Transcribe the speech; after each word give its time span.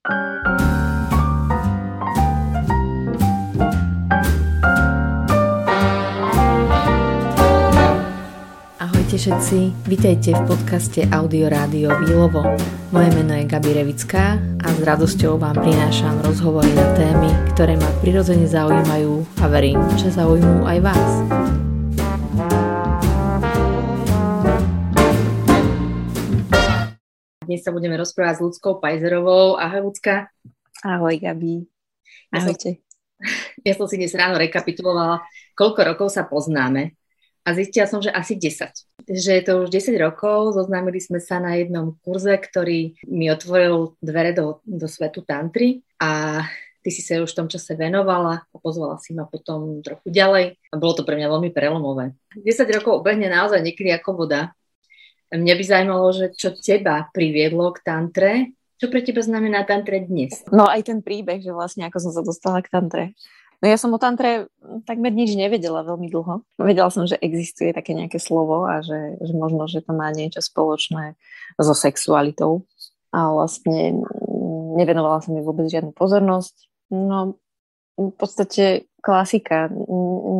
Ahojte 0.00 0.16
všetci, 9.20 9.58
vítajte 9.84 10.32
v 10.32 10.42
podcaste 10.48 11.04
Audio 11.12 11.52
Rádio 11.52 11.92
Výlovo. 12.00 12.40
Moje 12.96 13.12
meno 13.12 13.36
je 13.36 13.44
Gabi 13.44 13.76
Revická 13.76 14.40
a 14.40 14.68
s 14.72 14.80
radosťou 14.80 15.36
vám 15.36 15.60
prinášam 15.60 16.16
rozhovory 16.24 16.72
na 16.72 16.88
témy, 16.96 17.28
ktoré 17.52 17.76
ma 17.76 17.92
prirodzene 18.00 18.48
zaujímajú 18.48 19.44
a 19.44 19.52
verím, 19.52 19.84
že 20.00 20.08
zaujímujú 20.16 20.64
aj 20.64 20.78
vás. 20.80 21.12
Dnes 27.50 27.66
sa 27.66 27.74
budeme 27.74 27.98
rozprávať 27.98 28.38
s 28.38 28.44
Ľudskou 28.46 28.78
Pajzerovou. 28.78 29.58
Ahoj 29.58 29.90
Ľudská. 29.90 30.30
Ahoj 30.86 31.18
Gabi. 31.18 31.66
Ahojte. 32.30 32.78
Ja 32.78 32.78
som, 32.78 33.66
ja 33.66 33.72
som 33.74 33.86
si 33.90 33.98
dnes 33.98 34.14
ráno 34.14 34.38
rekapitulovala, 34.38 35.26
koľko 35.58 35.82
rokov 35.82 36.14
sa 36.14 36.30
poznáme 36.30 36.94
a 37.42 37.48
zistila 37.50 37.90
som, 37.90 37.98
že 37.98 38.14
asi 38.14 38.38
10. 38.38 39.02
Že 39.02 39.30
je 39.34 39.42
to 39.42 39.66
už 39.66 39.68
10 39.74 39.98
rokov, 39.98 40.54
zoznámili 40.54 41.02
sme 41.02 41.18
sa 41.18 41.42
na 41.42 41.58
jednom 41.58 41.98
kurze, 42.06 42.38
ktorý 42.38 42.94
mi 43.10 43.26
otvoril 43.34 43.98
dvere 43.98 44.30
do, 44.30 44.62
do 44.62 44.86
svetu 44.86 45.26
tantry 45.26 45.82
a 45.98 46.46
ty 46.86 46.94
si 46.94 47.02
sa 47.02 47.18
už 47.18 47.34
v 47.34 47.38
tom 47.42 47.48
čase 47.50 47.74
venovala 47.74 48.46
a 48.46 48.56
pozvala 48.62 49.02
si 49.02 49.10
ma 49.10 49.26
potom 49.26 49.82
trochu 49.82 50.06
ďalej 50.06 50.54
a 50.70 50.74
bolo 50.78 50.94
to 50.94 51.02
pre 51.02 51.18
mňa 51.18 51.26
veľmi 51.26 51.50
prelomové. 51.50 52.14
10 52.30 52.46
rokov 52.78 53.02
obehne 53.02 53.26
naozaj 53.26 53.58
niekedy 53.58 53.90
ako 53.90 54.22
voda. 54.22 54.54
Mňa 55.30 55.54
by 55.54 55.64
zaujímalo, 55.64 56.06
že 56.10 56.26
čo 56.34 56.50
teba 56.58 57.06
priviedlo 57.14 57.70
k 57.70 57.78
tantre, 57.86 58.30
čo 58.80 58.88
pre 58.88 59.04
teba 59.04 59.20
znamená 59.20 59.62
tantre 59.68 60.02
dnes? 60.02 60.40
No 60.50 60.64
aj 60.66 60.88
ten 60.88 61.04
príbeh, 61.04 61.44
že 61.44 61.52
vlastne 61.52 61.86
ako 61.86 61.98
som 62.00 62.12
sa 62.16 62.22
dostala 62.24 62.64
k 62.64 62.72
tantre. 62.72 63.02
No 63.60 63.68
ja 63.68 63.76
som 63.76 63.92
o 63.92 64.00
tantre 64.00 64.48
takmer 64.88 65.12
nič 65.12 65.36
nevedela 65.36 65.84
veľmi 65.84 66.08
dlho. 66.08 66.40
Vedela 66.56 66.88
som, 66.88 67.04
že 67.04 67.20
existuje 67.20 67.76
také 67.76 67.92
nejaké 67.92 68.16
slovo 68.16 68.64
a 68.64 68.80
že, 68.80 69.20
že 69.20 69.36
možno, 69.36 69.68
že 69.68 69.84
to 69.84 69.92
má 69.92 70.08
niečo 70.16 70.40
spoločné 70.40 71.12
so 71.60 71.76
sexualitou. 71.76 72.64
A 73.12 73.28
vlastne 73.28 74.00
nevenovala 74.80 75.20
som 75.20 75.36
mi 75.36 75.44
vôbec 75.44 75.68
žiadnu 75.68 75.92
pozornosť. 75.92 76.56
No 76.88 77.36
v 78.00 78.16
podstate 78.16 78.88
klasika, 79.04 79.68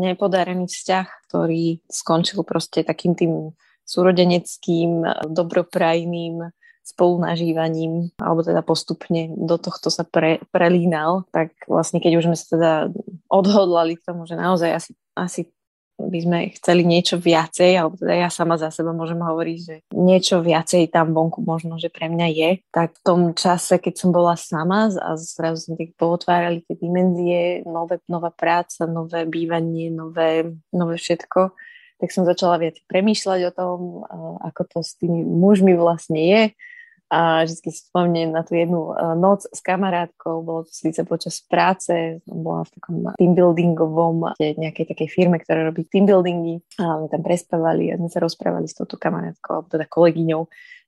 nepodarený 0.00 0.64
vzťah, 0.64 1.06
ktorý 1.28 1.84
skončil 1.92 2.40
proste 2.40 2.80
takým 2.80 3.12
tým 3.12 3.52
súrodeneckým, 3.90 5.02
dobroprajným 5.26 6.54
spolunažívaním, 6.86 8.10
alebo 8.18 8.40
teda 8.42 8.62
postupne 8.62 9.30
do 9.34 9.58
tohto 9.60 9.92
sa 9.92 10.02
pre, 10.02 10.42
prelínal, 10.50 11.26
tak 11.30 11.54
vlastne 11.70 12.02
keď 12.02 12.18
už 12.18 12.24
sme 12.30 12.36
sa 12.38 12.46
teda 12.50 12.72
odhodlali 13.30 13.94
k 13.98 14.06
tomu, 14.06 14.26
že 14.26 14.34
naozaj 14.34 14.70
asi, 14.74 14.90
asi 15.14 15.42
by 16.00 16.18
sme 16.24 16.38
chceli 16.56 16.82
niečo 16.88 17.20
viacej, 17.20 17.76
alebo 17.76 18.00
teda 18.00 18.24
ja 18.24 18.28
sama 18.32 18.56
za 18.56 18.72
seba 18.72 18.96
môžem 18.96 19.20
hovoriť, 19.20 19.58
že 19.60 19.74
niečo 19.92 20.40
viacej 20.40 20.88
tam 20.88 21.12
vonku 21.12 21.44
možno, 21.44 21.76
že 21.76 21.92
pre 21.92 22.08
mňa 22.08 22.26
je, 22.32 22.50
tak 22.72 22.96
v 22.96 23.02
tom 23.04 23.20
čase, 23.36 23.76
keď 23.76 23.94
som 24.00 24.10
bola 24.10 24.34
sama 24.40 24.88
a 24.88 25.10
zrazu 25.20 25.68
sme 25.68 25.76
tak 25.76 25.92
pootvárali 26.00 26.64
tie 26.64 26.80
dimenzie, 26.80 27.60
nové, 27.68 28.00
nová 28.08 28.32
práca, 28.32 28.88
nové 28.88 29.28
bývanie, 29.28 29.92
nové, 29.92 30.56
nové 30.72 30.96
všetko, 30.96 31.52
tak 32.00 32.10
som 32.10 32.24
začala 32.24 32.56
viac 32.56 32.80
premýšľať 32.88 33.40
o 33.48 33.52
tom, 33.52 33.78
ako 34.40 34.62
to 34.66 34.78
s 34.80 34.96
tými 34.96 35.20
mužmi 35.22 35.76
vlastne 35.76 36.20
je, 36.20 36.42
a 37.10 37.42
vždy 37.42 37.74
si 37.74 37.82
spomínam 37.90 38.38
na 38.38 38.46
tú 38.46 38.54
jednu 38.54 38.94
e, 38.94 39.18
noc 39.18 39.42
s 39.42 39.58
kamarátkou, 39.66 40.46
bolo 40.46 40.62
to 40.62 40.70
síce 40.70 41.02
počas 41.02 41.42
práce, 41.42 42.22
bola 42.22 42.62
v 42.62 42.70
takom 42.78 42.96
team 43.18 43.34
buildingovom 43.34 44.38
nejakej 44.38 44.94
takej 44.94 45.08
firme, 45.10 45.42
ktorá 45.42 45.66
robí 45.66 45.82
team 45.90 46.06
buildingy 46.06 46.62
a 46.78 47.02
my 47.02 47.06
tam 47.10 47.26
prespávali 47.26 47.90
a 47.90 47.98
sme 47.98 48.06
sa 48.06 48.22
rozprávali 48.22 48.70
s 48.70 48.78
touto 48.78 48.94
kamarátkou, 48.94 49.58
alebo 49.58 49.68
teda 49.74 49.90
kolegyňou, 49.90 50.42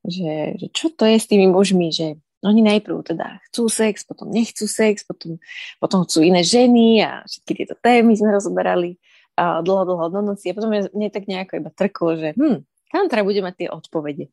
že, 0.07 0.63
že 0.63 0.67
čo 0.71 0.95
to 0.95 1.11
je 1.11 1.19
s 1.19 1.27
tými 1.27 1.51
mužmi, 1.51 1.91
že 1.91 2.15
oni 2.47 2.63
najprv 2.71 3.03
teda 3.03 3.43
chcú 3.51 3.67
sex, 3.67 4.07
potom 4.07 4.31
nechcú 4.31 4.71
sex, 4.71 5.03
potom, 5.03 5.43
potom 5.83 6.07
chcú 6.07 6.23
iné 6.23 6.47
ženy 6.47 7.03
a 7.03 7.27
všetky 7.27 7.53
tieto 7.67 7.75
témy 7.75 8.15
sme 8.15 8.31
rozoberali 8.31 8.95
a 9.43 9.59
dlho, 9.59 9.83
dlho 9.83 10.07
do 10.15 10.21
noci 10.23 10.51
a 10.51 10.55
potom 10.55 10.71
mne 10.71 11.09
tak 11.11 11.27
nejako 11.27 11.59
iba 11.59 11.71
trklo, 11.75 12.15
že 12.15 12.29
hm, 12.39 12.63
tantra 12.95 13.27
bude 13.27 13.43
mať 13.43 13.55
tie 13.59 13.69
odpovede. 13.75 14.31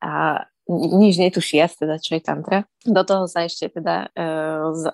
A 0.00 0.44
nič 0.68 1.16
netušiac, 1.16 1.72
teda 1.76 1.96
čo 2.00 2.16
je 2.16 2.22
tantra. 2.24 2.68
Do 2.84 3.02
toho 3.04 3.24
sa 3.24 3.44
ešte 3.44 3.72
teda 3.72 4.08
e, 4.12 4.28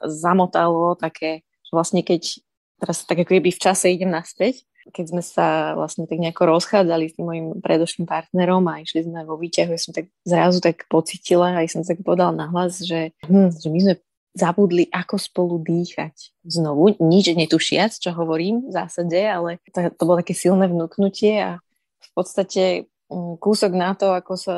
zamotalo 0.06 0.94
také, 0.94 1.42
že 1.66 1.72
vlastne 1.74 2.00
keď, 2.06 2.42
teraz 2.78 3.02
tak 3.02 3.26
ako 3.26 3.38
keby 3.38 3.50
v 3.50 3.62
čase 3.62 3.90
idem 3.90 4.10
naspäť, 4.10 4.62
keď 4.94 5.04
sme 5.10 5.22
sa 5.24 5.72
vlastne 5.74 6.04
tak 6.04 6.20
nejako 6.20 6.44
rozchádzali 6.54 7.04
s 7.08 7.16
tým 7.16 7.26
mojim 7.26 7.46
predošlým 7.58 8.06
partnerom 8.06 8.62
a 8.68 8.84
išli 8.84 9.08
sme 9.08 9.24
vo 9.24 9.40
výťahu, 9.40 9.72
ja 9.72 9.80
som 9.80 9.96
tak 9.96 10.12
zrazu 10.22 10.60
tak 10.60 10.84
pocitila, 10.92 11.56
aj 11.56 11.72
som 11.72 11.82
tak 11.82 12.04
povedala 12.04 12.36
nahlas, 12.36 12.84
že, 12.84 13.16
hm, 13.24 13.50
že 13.50 13.68
my 13.72 13.78
sme 13.80 13.94
zabudli, 14.34 14.90
ako 14.90 15.16
spolu 15.16 15.62
dýchať. 15.62 16.34
Znovu, 16.42 16.98
nič 16.98 17.30
netušiac, 17.30 17.94
čo 17.94 18.10
hovorím 18.10 18.66
v 18.68 18.72
zásade, 18.74 19.18
ale 19.22 19.62
to, 19.70 19.88
to 19.94 20.02
bolo 20.02 20.20
také 20.20 20.34
silné 20.34 20.66
vnúknutie 20.66 21.38
a 21.38 21.50
v 22.02 22.10
podstate 22.12 22.90
hm, 23.08 23.38
kúsok 23.38 23.72
na 23.72 23.94
to, 23.94 24.10
ako 24.10 24.34
sa 24.34 24.54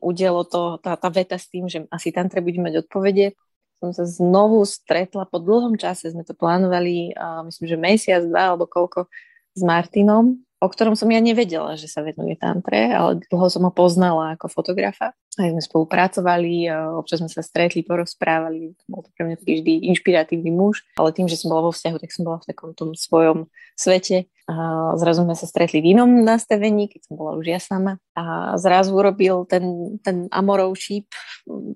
udialo 0.00 0.46
to, 0.46 0.78
tá, 0.80 0.94
tá 0.94 1.08
veta 1.10 1.36
s 1.36 1.50
tým, 1.50 1.66
že 1.66 1.84
asi 1.90 2.14
tantre 2.14 2.40
bude 2.40 2.58
mať 2.62 2.86
odpovede. 2.86 3.34
Som 3.80 3.96
sa 3.96 4.04
znovu 4.04 4.62
stretla 4.68 5.24
po 5.24 5.40
dlhom 5.40 5.74
čase, 5.80 6.12
sme 6.12 6.22
to 6.22 6.36
plánovali, 6.36 7.16
uh, 7.16 7.40
myslím, 7.48 7.66
že 7.66 7.76
mesiac, 7.80 8.22
dva 8.28 8.54
alebo 8.54 8.68
koľko, 8.68 9.08
s 9.56 9.62
Martinom, 9.66 10.38
o 10.60 10.66
ktorom 10.68 10.94
som 10.94 11.10
ja 11.10 11.18
nevedela, 11.18 11.74
že 11.74 11.88
sa 11.90 12.04
venuje 12.04 12.36
tantre, 12.38 12.92
ale 12.92 13.24
dlho 13.32 13.48
som 13.50 13.64
ho 13.66 13.72
poznala 13.72 14.36
ako 14.36 14.46
fotografa. 14.52 15.16
Aj 15.38 15.46
sme 15.46 15.62
spolupracovali, 15.62 16.66
občas 16.98 17.22
sme 17.22 17.30
sa 17.30 17.38
stretli, 17.38 17.86
porozprávali, 17.86 18.74
bol 18.90 19.06
to 19.06 19.14
pre 19.14 19.30
mňa 19.30 19.36
vždy 19.38 19.86
inšpiratívny 19.94 20.50
muž, 20.50 20.82
ale 20.98 21.14
tým, 21.14 21.30
že 21.30 21.38
som 21.38 21.54
bola 21.54 21.70
vo 21.70 21.72
vzťahu, 21.72 21.96
tak 22.02 22.10
som 22.10 22.26
bola 22.26 22.42
v 22.42 22.48
takom 22.50 22.74
tom 22.74 22.98
svojom 22.98 23.46
svete 23.78 24.26
a 24.50 24.54
zrazu 24.98 25.22
sme 25.22 25.38
sa 25.38 25.46
stretli 25.46 25.78
v 25.78 25.94
inom 25.94 26.26
nastavení, 26.26 26.90
keď 26.90 27.06
som 27.06 27.14
bola 27.14 27.38
už 27.38 27.46
ja 27.46 27.62
sama. 27.62 28.02
A 28.18 28.58
zrazu 28.58 28.90
urobil 28.98 29.46
ten, 29.46 29.96
ten 30.02 30.26
Amorov 30.34 30.74
šíp, 30.74 31.06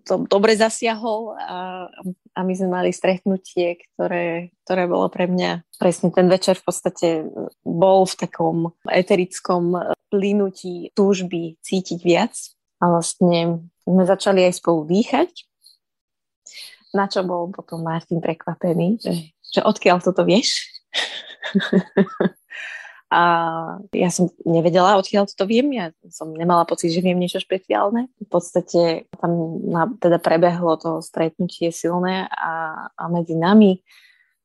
to 0.03 0.27
dobre 0.27 0.59
zasiahol 0.59 1.39
a, 1.39 1.87
a 2.35 2.41
my 2.43 2.53
sme 2.59 2.75
mali 2.75 2.91
stretnutie, 2.91 3.79
ktoré, 3.95 4.51
ktoré 4.67 4.91
bolo 4.91 5.07
pre 5.07 5.31
mňa 5.31 5.63
presne 5.79 6.11
ten 6.11 6.27
večer 6.27 6.59
v 6.59 6.65
podstate 6.67 7.09
bol 7.63 8.11
v 8.11 8.15
takom 8.19 8.57
eterickom 8.91 9.95
plynutí 10.11 10.91
túžby 10.99 11.59
cítiť 11.63 12.01
viac. 12.03 12.35
A 12.83 12.85
vlastne 12.91 13.67
sme 13.85 14.03
začali 14.07 14.47
aj 14.49 14.59
spolu 14.59 14.89
dýchať, 14.89 15.31
na 16.95 17.11
čo 17.11 17.27
bol 17.27 17.51
potom 17.51 17.83
Martin 17.83 18.23
prekvapený, 18.23 19.03
že, 19.03 19.13
že 19.43 19.61
odkiaľ 19.67 19.99
toto 19.99 20.23
vieš? 20.23 20.71
A 23.15 23.23
ja 23.95 24.11
som 24.11 24.27
nevedela, 24.43 24.99
odkiaľ 24.99 25.31
to 25.31 25.47
viem. 25.47 25.71
Ja 25.71 25.95
som 26.11 26.35
nemala 26.35 26.67
pocit, 26.67 26.91
že 26.91 26.99
viem 26.99 27.15
niečo 27.15 27.39
špeciálne. 27.39 28.11
V 28.19 28.27
podstate 28.27 29.07
tam 29.23 29.63
na, 29.71 29.87
teda 30.03 30.19
prebehlo 30.19 30.75
to 30.75 30.99
stretnutie 30.99 31.71
silné 31.71 32.27
a, 32.27 32.89
a 32.91 33.05
medzi 33.07 33.39
nami 33.39 33.79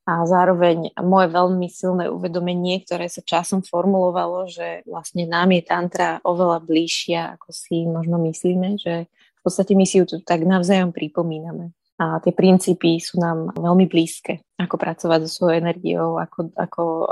a 0.09 0.25
zároveň 0.25 0.97
moje 1.05 1.29
veľmi 1.29 1.67
silné 1.69 2.09
uvedomenie, 2.09 2.81
ktoré 2.81 3.05
sa 3.05 3.21
časom 3.21 3.61
formulovalo, 3.61 4.49
že 4.49 4.81
vlastne 4.89 5.29
nám 5.29 5.53
je 5.53 5.61
tantra 5.61 6.17
oveľa 6.25 6.65
bližšia, 6.65 7.37
ako 7.37 7.49
si 7.53 7.85
možno 7.85 8.17
myslíme, 8.25 8.81
že 8.81 9.05
v 9.09 9.41
podstate 9.45 9.77
my 9.77 9.85
si 9.85 10.01
ju 10.01 10.05
tu 10.09 10.17
tak 10.25 10.41
navzájom 10.41 10.89
pripomíname 10.89 11.77
a 11.99 12.23
tie 12.23 12.31
princípy 12.31 12.95
sú 13.03 13.19
nám 13.19 13.51
veľmi 13.59 13.83
blízke, 13.91 14.39
ako 14.55 14.79
pracovať 14.79 15.27
so 15.27 15.43
svojou 15.43 15.59
energiou, 15.59 16.15
ako, 16.15 16.55
ako 16.55 16.83
uh, 17.03 17.09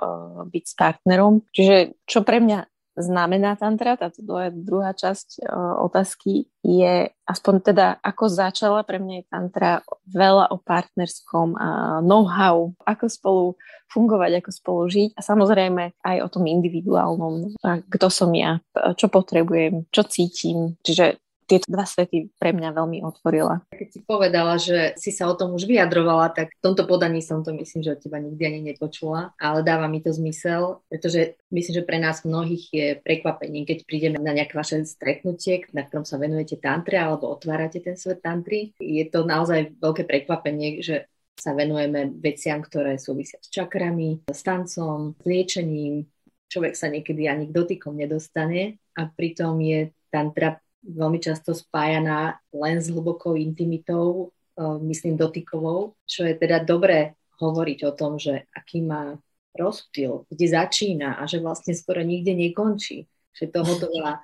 byť 0.48 0.64
s 0.64 0.74
partnerom. 0.80 1.44
Čiže 1.52 2.08
čo 2.08 2.24
pre 2.24 2.40
mňa 2.40 2.64
znamená 2.98 3.54
tantra, 3.56 3.94
táto 3.96 4.26
druhá, 4.52 4.92
časť 4.98 5.46
uh, 5.46 5.80
otázky 5.86 6.50
je 6.66 7.14
aspoň 7.30 7.56
teda, 7.64 7.88
ako 8.02 8.28
začala 8.28 8.82
pre 8.84 9.00
mňa 9.00 9.16
je 9.22 9.30
tantra 9.30 9.72
veľa 10.10 10.52
o 10.52 10.58
partnerskom 10.60 11.56
know-how, 12.04 12.76
ako 12.84 13.06
spolu 13.08 13.46
fungovať, 13.88 14.44
ako 14.44 14.50
spolu 14.52 14.82
žiť 14.92 15.10
a 15.16 15.22
samozrejme 15.24 15.84
aj 16.04 16.18
o 16.24 16.28
tom 16.28 16.44
individuálnom, 16.48 17.56
kto 17.64 18.08
som 18.12 18.32
ja, 18.36 18.60
čo 19.00 19.08
potrebujem, 19.08 19.88
čo 19.92 20.04
cítim. 20.08 20.76
Čiže 20.84 21.20
tieto 21.48 21.72
dva 21.72 21.88
svety 21.88 22.36
pre 22.36 22.52
mňa 22.52 22.76
veľmi 22.76 23.00
otvorila. 23.08 23.64
Keď 23.72 23.88
si 23.88 24.00
povedala, 24.04 24.60
že 24.60 24.94
si 25.00 25.16
sa 25.16 25.32
o 25.32 25.36
tom 25.40 25.56
už 25.56 25.64
vyjadrovala, 25.64 26.36
tak 26.36 26.52
v 26.52 26.64
tomto 26.64 26.84
podaní 26.84 27.24
som 27.24 27.42
to 27.42 27.56
myslím, 27.56 27.82
že 27.88 27.96
od 27.96 28.04
teba 28.04 28.20
nikdy 28.20 28.44
ani 28.44 28.62
nepočula, 28.76 29.32
ale 29.40 29.64
dáva 29.64 29.88
mi 29.88 30.04
to 30.04 30.12
zmysel, 30.12 30.84
pretože 30.92 31.40
myslím, 31.56 31.74
že 31.82 31.88
pre 31.88 31.98
nás 32.04 32.28
mnohých 32.28 32.64
je 32.70 32.88
prekvapením, 33.00 33.64
keď 33.64 33.88
prídeme 33.88 34.20
na 34.20 34.36
nejaké 34.36 34.54
vaše 34.60 34.84
stretnutie, 34.84 35.64
na 35.72 35.88
ktorom 35.88 36.04
sa 36.04 36.20
venujete 36.20 36.60
tantre 36.60 37.00
alebo 37.00 37.32
otvárate 37.32 37.80
ten 37.80 37.96
svet 37.96 38.20
tantry. 38.20 38.76
Je 38.78 39.08
to 39.08 39.24
naozaj 39.24 39.72
veľké 39.80 40.04
prekvapenie, 40.04 40.84
že 40.84 41.08
sa 41.38 41.54
venujeme 41.54 42.18
veciam, 42.18 42.60
ktoré 42.60 42.98
súvisia 42.98 43.38
s 43.40 43.48
čakrami, 43.54 44.26
s 44.28 44.42
tancom, 44.42 45.14
s 45.16 45.24
liečením. 45.24 46.10
Človek 46.50 46.74
sa 46.74 46.90
niekedy 46.90 47.30
ani 47.30 47.48
k 47.48 47.56
dotykom 47.56 47.94
nedostane 47.94 48.82
a 48.98 49.06
pritom 49.06 49.62
je 49.62 49.94
tantra 50.10 50.58
veľmi 50.84 51.20
často 51.22 51.54
spájaná 51.56 52.42
len 52.54 52.78
s 52.82 52.90
hlbokou 52.92 53.38
intimitou, 53.38 54.34
e, 54.56 54.64
myslím 54.90 55.18
dotykovou, 55.18 55.98
čo 56.06 56.26
je 56.26 56.34
teda 56.38 56.62
dobré 56.62 57.18
hovoriť 57.38 57.80
o 57.86 57.92
tom, 57.94 58.18
že 58.18 58.50
aký 58.54 58.82
má 58.82 59.18
rozptyl, 59.58 60.26
kde 60.30 60.46
začína 60.54 61.18
a 61.18 61.26
že 61.26 61.42
vlastne 61.42 61.74
skoro 61.74 62.02
nikde 62.06 62.38
nekončí. 62.38 63.10
Že 63.34 63.46
toho 63.54 63.74
veľa 63.90 64.22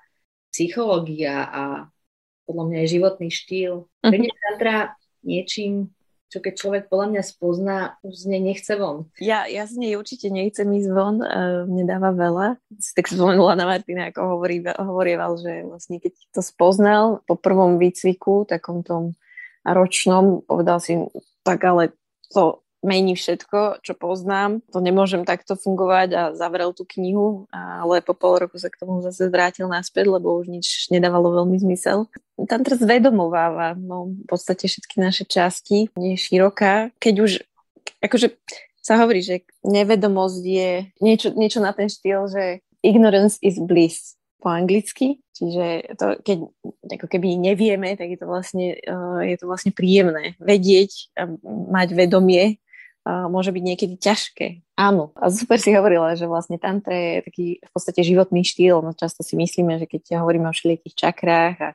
psychológia 0.53 1.49
a 1.49 1.63
podľa 2.45 2.63
mňa 2.69 2.77
je 2.85 2.93
životný 2.97 3.29
štýl. 3.33 3.73
Pre 4.01 4.17
mňa 4.17 4.33
tantra 4.33 4.77
niečím 5.25 5.89
čo 6.33 6.41
keď 6.41 6.53
človek 6.57 6.83
podľa 6.89 7.07
mňa 7.13 7.23
spozná, 7.29 7.77
už 8.01 8.25
z 8.25 8.33
nej 8.33 8.41
nechce 8.41 8.73
von. 8.73 9.05
Ja, 9.21 9.45
ja 9.45 9.69
z 9.69 9.77
nej 9.77 9.93
určite 9.93 10.33
nechcem 10.33 10.65
ísť 10.65 10.89
von, 10.89 11.21
uh, 11.21 11.69
mne 11.69 11.85
dáva 11.85 12.09
veľa. 12.09 12.57
Tak 12.97 13.05
spomenula 13.05 13.53
na 13.53 13.69
Martina, 13.69 14.09
ako 14.09 14.41
hovorí, 14.41 14.65
hovorieval, 14.65 15.37
že 15.37 15.61
vlastne 15.61 16.01
keď 16.01 16.17
to 16.33 16.41
spoznal 16.41 17.21
po 17.29 17.37
prvom 17.37 17.77
výcviku, 17.77 18.49
takom 18.49 18.81
tom 18.81 19.13
ročnom, 19.61 20.41
povedal 20.41 20.81
si, 20.81 20.97
tak 21.45 21.61
ale 21.61 21.93
to 22.33 22.62
mení 22.83 23.15
všetko, 23.15 23.79
čo 23.81 23.95
poznám. 23.95 24.59
To 24.75 24.83
nemôžem 24.83 25.23
takto 25.23 25.55
fungovať 25.55 26.09
a 26.13 26.21
zavrel 26.35 26.75
tú 26.75 26.83
knihu, 26.85 27.47
ale 27.49 28.03
po 28.03 28.13
pol 28.13 28.43
roku 28.43 28.59
sa 28.59 28.67
k 28.67 28.83
tomu 28.83 28.99
zase 28.99 29.31
vrátil 29.31 29.71
naspäť, 29.71 30.11
lebo 30.11 30.35
už 30.37 30.51
nič 30.51 30.91
nedávalo 30.91 31.31
veľmi 31.41 31.57
zmysel. 31.57 32.11
Tantra 32.45 32.75
zvedomováva 32.75 33.73
no, 33.79 34.11
v 34.11 34.27
podstate 34.27 34.67
všetky 34.67 34.99
naše 34.99 35.23
časti, 35.23 35.89
nie 35.95 36.13
je 36.13 36.23
široká. 36.27 36.91
Keď 36.99 37.15
už, 37.23 37.31
akože 38.03 38.35
sa 38.83 38.99
hovorí, 38.99 39.23
že 39.23 39.47
nevedomosť 39.63 40.43
je 40.43 40.69
niečo, 40.99 41.31
niečo 41.33 41.63
na 41.63 41.71
ten 41.71 41.87
štýl, 41.87 42.27
že 42.27 42.59
ignorance 42.83 43.39
is 43.39 43.55
bliss 43.63 44.19
po 44.43 44.51
anglicky, 44.51 45.23
čiže 45.31 45.95
to, 45.95 46.19
keď 46.19 46.37
ako 46.99 47.07
keby 47.07 47.39
nevieme, 47.39 47.95
tak 47.95 48.11
je 48.11 48.19
to 48.19 48.27
vlastne, 48.27 48.75
uh, 48.75 49.23
je 49.23 49.39
to 49.39 49.47
vlastne 49.47 49.71
príjemné 49.71 50.35
vedieť 50.35 51.15
a 51.15 51.31
mať 51.47 51.95
vedomie 51.95 52.59
môže 53.03 53.51
byť 53.51 53.63
niekedy 53.63 53.95
ťažké. 53.99 54.63
Áno. 54.79 55.11
A 55.19 55.27
super 55.27 55.59
si 55.59 55.75
hovorila, 55.75 56.15
že 56.15 56.23
vlastne 56.23 56.55
tantra 56.55 56.95
je 56.95 57.13
taký 57.27 57.45
v 57.59 57.71
podstate 57.75 58.01
životný 58.03 58.47
štýl. 58.47 58.79
No 58.79 58.95
často 58.95 59.21
si 59.21 59.35
myslíme, 59.35 59.75
že 59.79 59.87
keď 59.91 60.23
hovoríme 60.23 60.47
o 60.47 60.55
všelijakých 60.55 60.95
čakrách 60.95 61.57
a, 61.59 61.71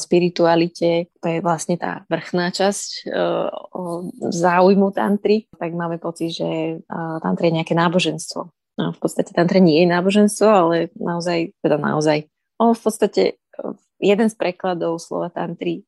spiritualite, 0.00 1.12
to 1.20 1.26
je 1.28 1.44
vlastne 1.44 1.76
tá 1.76 2.08
vrchná 2.08 2.48
časť 2.56 3.04
uh, 3.12 3.52
záujmu 4.32 4.96
tantry, 4.96 5.44
tak 5.60 5.76
máme 5.76 6.00
pocit, 6.00 6.32
že 6.40 6.80
tantra 7.20 7.52
je 7.52 7.56
nejaké 7.60 7.76
náboženstvo. 7.76 8.48
No, 8.80 8.96
v 8.96 8.98
podstate 9.02 9.36
tantra 9.36 9.60
nie 9.60 9.84
je 9.84 9.92
náboženstvo, 9.92 10.48
ale 10.48 10.76
naozaj, 10.96 11.52
teda 11.60 11.76
naozaj, 11.76 12.32
on 12.56 12.72
v 12.72 12.80
podstate 12.80 13.22
jeden 13.98 14.28
z 14.30 14.34
prekladov 14.38 15.02
slova 15.02 15.34
tantry 15.34 15.82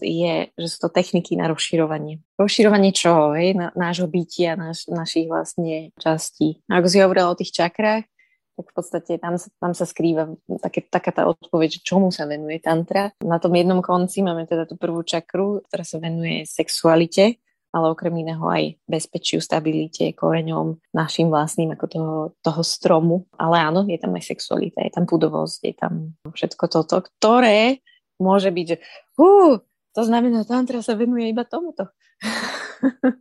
je, 0.00 0.48
že 0.56 0.66
sú 0.72 0.88
to 0.88 0.90
techniky 0.90 1.36
na 1.36 1.52
rozširovanie. 1.52 2.24
Rozširovanie 2.40 2.90
čoho? 2.96 3.36
Hej? 3.36 3.54
Nášho 3.76 4.08
bytia, 4.08 4.56
naš, 4.56 4.88
našich 4.88 5.28
vlastne 5.28 5.92
častí. 6.00 6.64
A 6.72 6.80
ako 6.80 6.88
si 6.88 6.98
hovorila 7.04 7.28
o 7.28 7.38
tých 7.38 7.52
čakrách, 7.52 8.08
tak 8.56 8.66
v 8.72 8.74
podstate 8.74 9.12
tam 9.20 9.36
sa, 9.36 9.52
tam 9.60 9.76
sa 9.76 9.84
skrýva 9.84 10.32
také, 10.64 10.80
taká 10.80 11.12
tá 11.12 11.28
odpoveď, 11.28 11.84
čomu 11.84 12.08
sa 12.08 12.24
venuje 12.24 12.56
tantra. 12.56 13.12
Na 13.20 13.36
tom 13.36 13.52
jednom 13.52 13.84
konci 13.84 14.24
máme 14.24 14.48
teda 14.48 14.64
tú 14.64 14.80
prvú 14.80 15.04
čakru, 15.04 15.60
ktorá 15.68 15.84
sa 15.84 16.00
venuje 16.00 16.48
sexualite, 16.48 17.36
ale 17.76 17.92
okrem 17.92 18.16
iného 18.16 18.40
aj 18.48 18.80
bezpečiu, 18.88 19.44
stabilite, 19.44 20.08
koreňom, 20.16 20.80
našim 20.96 21.28
vlastným 21.28 21.76
ako 21.76 21.86
toho, 21.86 22.14
toho 22.40 22.62
stromu. 22.64 23.28
Ale 23.36 23.60
áno, 23.60 23.84
je 23.84 24.00
tam 24.00 24.16
aj 24.16 24.24
sexualita, 24.24 24.80
je 24.80 24.92
tam 24.96 25.04
pudovosť, 25.04 25.60
je 25.60 25.74
tam 25.76 25.92
všetko 26.32 26.64
toto, 26.72 27.04
ktoré 27.04 27.84
môže 28.20 28.50
byť, 28.52 28.66
že 28.66 28.76
uh, 29.20 29.60
to 29.96 30.02
znamená, 30.04 30.44
tantra 30.44 30.84
sa 30.84 30.92
venuje 30.92 31.32
iba 31.32 31.48
tomuto. 31.48 31.88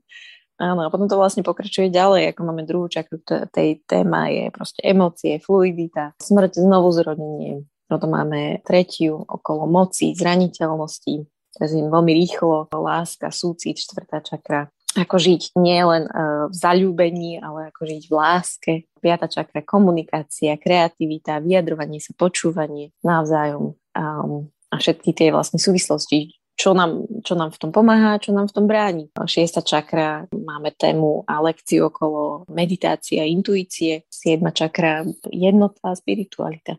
Áno, 0.56 0.88
a 0.88 0.92
potom 0.92 1.08
to 1.12 1.20
vlastne 1.20 1.44
pokračuje 1.44 1.92
ďalej, 1.92 2.32
ako 2.32 2.42
máme 2.48 2.64
druhú 2.64 2.88
čakru, 2.88 3.20
tej 3.52 3.84
téma 3.84 4.32
je 4.32 4.48
proste 4.56 4.80
emócie, 4.88 5.40
fluidita, 5.44 6.16
smrť, 6.16 6.64
znovu 6.64 6.96
zrodenie. 6.96 7.68
Potom 7.92 8.16
máme 8.16 8.64
tretiu 8.64 9.20
okolo 9.20 9.68
moci, 9.68 10.16
zraniteľnosti, 10.16 11.28
takže 11.60 11.92
veľmi 11.92 12.12
rýchlo, 12.24 12.72
láska, 12.72 13.36
súcit, 13.36 13.76
štvrtá 13.84 14.24
čakra. 14.24 14.72
Ako 14.96 15.20
žiť 15.20 15.60
nielen 15.60 16.08
uh, 16.08 16.48
v 16.48 16.56
zalúbení, 16.56 17.36
ale 17.44 17.68
ako 17.68 17.84
žiť 17.84 18.04
v 18.08 18.14
láske. 18.16 18.74
Piata 19.04 19.28
čakra, 19.28 19.60
komunikácia, 19.60 20.56
kreativita, 20.56 21.44
vyjadrovanie 21.44 22.00
sa, 22.00 22.16
počúvanie 22.16 22.96
navzájom. 23.04 23.76
Um, 23.92 24.55
a 24.76 24.78
všetky 24.78 25.16
tie 25.16 25.32
vlastne 25.32 25.56
súvislosti, 25.56 26.36
čo 26.56 26.76
nám, 26.76 27.08
čo 27.24 27.36
nám 27.36 27.52
v 27.56 27.60
tom 27.64 27.72
pomáha, 27.72 28.20
čo 28.20 28.36
nám 28.36 28.52
v 28.52 28.56
tom 28.56 28.66
bráni. 28.68 29.08
Šiesta 29.16 29.64
čakra, 29.64 30.28
máme 30.32 30.76
tému 30.76 31.24
a 31.28 31.40
lekciu 31.44 31.88
okolo 31.88 32.48
meditácie 32.52 33.24
a 33.24 33.28
intuície. 33.28 34.04
Siedma 34.12 34.52
čakra, 34.52 35.08
jednota 35.32 35.96
spiritualita. 35.96 36.76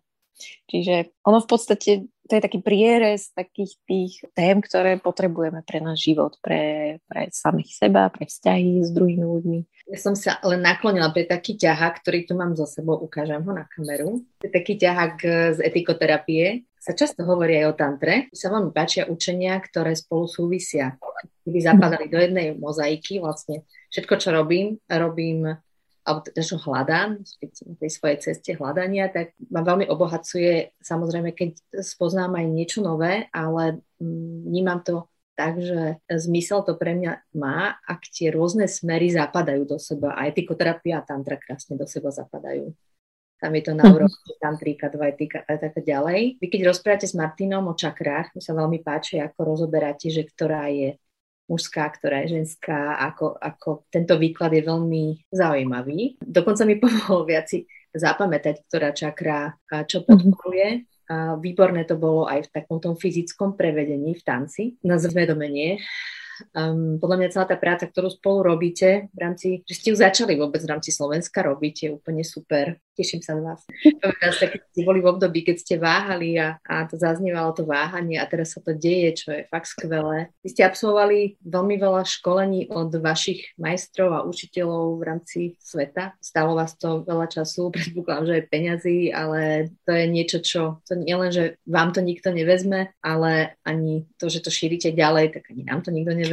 Čiže 0.69 1.16
ono 1.25 1.40
v 1.40 1.48
podstate, 1.48 1.90
to 2.28 2.32
je 2.37 2.44
taký 2.44 2.60
prierez 2.60 3.32
takých 3.32 3.72
tých 3.88 4.12
tém, 4.37 4.60
ktoré 4.60 5.00
potrebujeme 5.00 5.64
pre 5.64 5.81
náš 5.81 6.12
život, 6.12 6.37
pre, 6.44 6.96
pre 7.08 7.32
samých 7.32 7.72
seba, 7.72 8.12
pre 8.12 8.28
vzťahy 8.28 8.84
s 8.84 8.93
druhými 8.93 9.25
ľuďmi. 9.25 9.60
Ja 9.96 9.98
som 10.02 10.12
sa 10.12 10.37
len 10.44 10.60
naklonila 10.60 11.08
pre 11.08 11.25
taký 11.25 11.56
ťahák, 11.56 12.04
ktorý 12.04 12.28
tu 12.28 12.37
mám 12.37 12.52
za 12.52 12.69
sebou, 12.69 13.00
ukážem 13.00 13.40
ho 13.40 13.52
na 13.54 13.64
kameru. 13.64 14.20
To 14.43 14.44
je 14.44 14.52
taký 14.52 14.76
ťahák 14.76 15.16
z 15.56 15.58
etikoterapie, 15.64 16.69
sa 16.86 16.94
často 16.94 17.26
hovorí 17.26 17.58
aj 17.58 17.66
o 17.66 17.74
tantre. 17.74 18.30
Sa 18.30 18.46
veľmi 18.46 18.70
páčia 18.70 19.10
učenia, 19.10 19.58
ktoré 19.58 19.98
spolu 19.98 20.30
súvisia. 20.30 20.94
Keby 21.42 21.58
zapadali 21.58 22.06
do 22.06 22.14
jednej 22.14 22.54
mozaiky, 22.54 23.18
vlastne 23.18 23.66
všetko, 23.90 24.14
čo 24.22 24.30
robím, 24.30 24.78
robím 24.86 25.58
alebo 26.06 26.22
teda, 26.22 26.38
čo 26.46 26.62
hľadám, 26.62 27.18
na 27.66 27.74
tej 27.82 27.90
svojej 27.90 28.18
ceste 28.22 28.54
hľadania, 28.54 29.10
tak 29.10 29.34
ma 29.50 29.66
veľmi 29.66 29.90
obohacuje, 29.90 30.70
samozrejme, 30.78 31.34
keď 31.34 31.58
spoznám 31.82 32.38
aj 32.38 32.46
niečo 32.46 32.78
nové, 32.78 33.26
ale 33.34 33.82
mm, 33.98 34.46
vnímam 34.46 34.86
to 34.86 35.10
tak, 35.34 35.58
že 35.58 35.98
zmysel 36.06 36.62
to 36.62 36.78
pre 36.78 36.94
mňa 36.94 37.26
má, 37.34 37.74
ak 37.82 38.06
tie 38.06 38.31
rôzne 38.31 38.70
smery 38.70 39.10
zapadajú 39.10 39.66
do 39.66 39.82
seba. 39.82 40.14
Aj 40.14 40.31
etikoterapia 40.31 41.02
a 41.02 41.05
tantra 41.05 41.36
krásne 41.43 41.74
do 41.74 41.90
seba 41.90 42.14
zapadajú. 42.14 42.70
Tam 43.36 43.52
je 43.52 43.62
to 43.69 43.72
na 43.76 43.84
mhm. 43.84 43.93
úrovni 43.93 44.32
tantríka, 44.40 44.88
dvajtíka 44.88 45.44
a 45.44 45.55
tak 45.60 45.76
ďalej. 45.81 46.40
Vy 46.40 46.46
keď 46.48 46.60
rozprávate 46.72 47.06
s 47.06 47.14
Martinom 47.14 47.69
o 47.69 47.74
čakrách, 47.76 48.32
mi 48.32 48.40
sa 48.40 48.56
veľmi 48.56 48.81
páči, 48.81 49.20
ako 49.20 49.56
rozoberáte, 49.56 50.08
že 50.08 50.24
ktorá 50.24 50.72
je 50.72 50.96
mužská, 51.46 51.86
ktorá 51.94 52.26
je 52.26 52.43
ženská, 52.43 52.98
ako, 52.98 53.38
ako 53.38 53.86
tento 53.86 54.19
výklad 54.19 54.50
je 54.50 54.62
veľmi 54.66 55.05
zaujímavý. 55.31 56.19
Dokonca 56.19 56.66
mi 56.66 56.81
pomohol 56.82 57.28
viac 57.28 57.46
si 57.46 57.69
zapamätať, 57.96 58.66
ktorá 58.69 58.93
čakra 58.93 59.56
čo 59.86 60.02
mhm. 60.02 60.06
podporuje. 60.06 60.69
A 61.06 61.38
výborné 61.38 61.86
to 61.86 61.94
bolo 61.94 62.26
aj 62.26 62.50
v 62.50 62.52
takom 62.52 62.82
tom 62.82 62.98
fyzickom 62.98 63.55
prevedení 63.55 64.19
v 64.19 64.22
tanci 64.26 64.74
na 64.82 64.98
zvedomenie 64.98 65.78
um, 66.52 67.00
podľa 67.00 67.16
mňa 67.19 67.32
celá 67.32 67.46
tá 67.48 67.56
práca, 67.56 67.88
ktorú 67.88 68.12
spolu 68.12 68.55
robíte 68.55 69.08
v 69.12 69.19
rámci, 69.19 69.48
že 69.64 69.74
ste 69.76 69.88
ju 69.93 69.96
začali 69.96 70.36
vôbec 70.36 70.60
v 70.62 70.70
rámci 70.70 70.90
Slovenska 70.93 71.44
robiť, 71.44 71.74
je 71.82 71.88
úplne 71.96 72.22
super. 72.26 72.76
Teším 72.96 73.20
sa 73.20 73.36
z 73.36 73.44
vás. 73.44 73.60
Pamätám 74.00 74.32
sa, 74.32 74.48
keď 74.48 74.60
ste 74.72 74.81
boli 74.88 75.05
v 75.05 75.10
období, 75.12 75.44
keď 75.44 75.56
ste 75.60 75.74
váhali 75.76 76.40
a, 76.40 76.56
a 76.64 76.88
to 76.88 76.96
zaznívalo 76.96 77.52
to 77.52 77.69
váhanie 77.69 78.16
a 78.16 78.24
teraz 78.24 78.56
sa 78.56 78.64
to 78.64 78.72
deje, 78.72 79.20
čo 79.20 79.36
je 79.36 79.44
fakt 79.52 79.69
skvelé. 79.69 80.32
Vy 80.40 80.56
ste 80.56 80.64
absolvovali 80.64 81.36
veľmi 81.44 81.76
veľa 81.76 82.08
školení 82.08 82.72
od 82.72 82.96
vašich 82.96 83.52
majstrov 83.60 84.16
a 84.16 84.24
učiteľov 84.24 84.96
v 84.96 85.02
rámci 85.05 85.40
sveta. 85.60 86.16
Stalo 86.24 86.56
vás 86.56 86.72
to 86.81 87.05
veľa 87.05 87.28
času, 87.28 87.69
predpokladám, 87.76 88.24
že 88.32 88.36
aj 88.40 88.48
peňazí, 88.48 88.98
ale 89.12 89.40
to 89.84 89.93
je 89.93 90.05
niečo, 90.08 90.38
čo 90.40 90.81
to 90.88 90.96
nie 90.96 91.12
len, 91.12 91.28
že 91.28 91.60
vám 91.69 91.93
to 91.93 92.00
nikto 92.00 92.32
nevezme, 92.32 92.96
ale 93.05 93.60
ani 93.60 94.08
to, 94.16 94.32
že 94.32 94.40
to 94.40 94.48
šírite 94.48 94.96
ďalej, 94.96 95.36
tak 95.36 95.52
ani 95.52 95.69
nám 95.69 95.84
to 95.84 95.93
nikto 95.93 96.16
nevezme. 96.16 96.25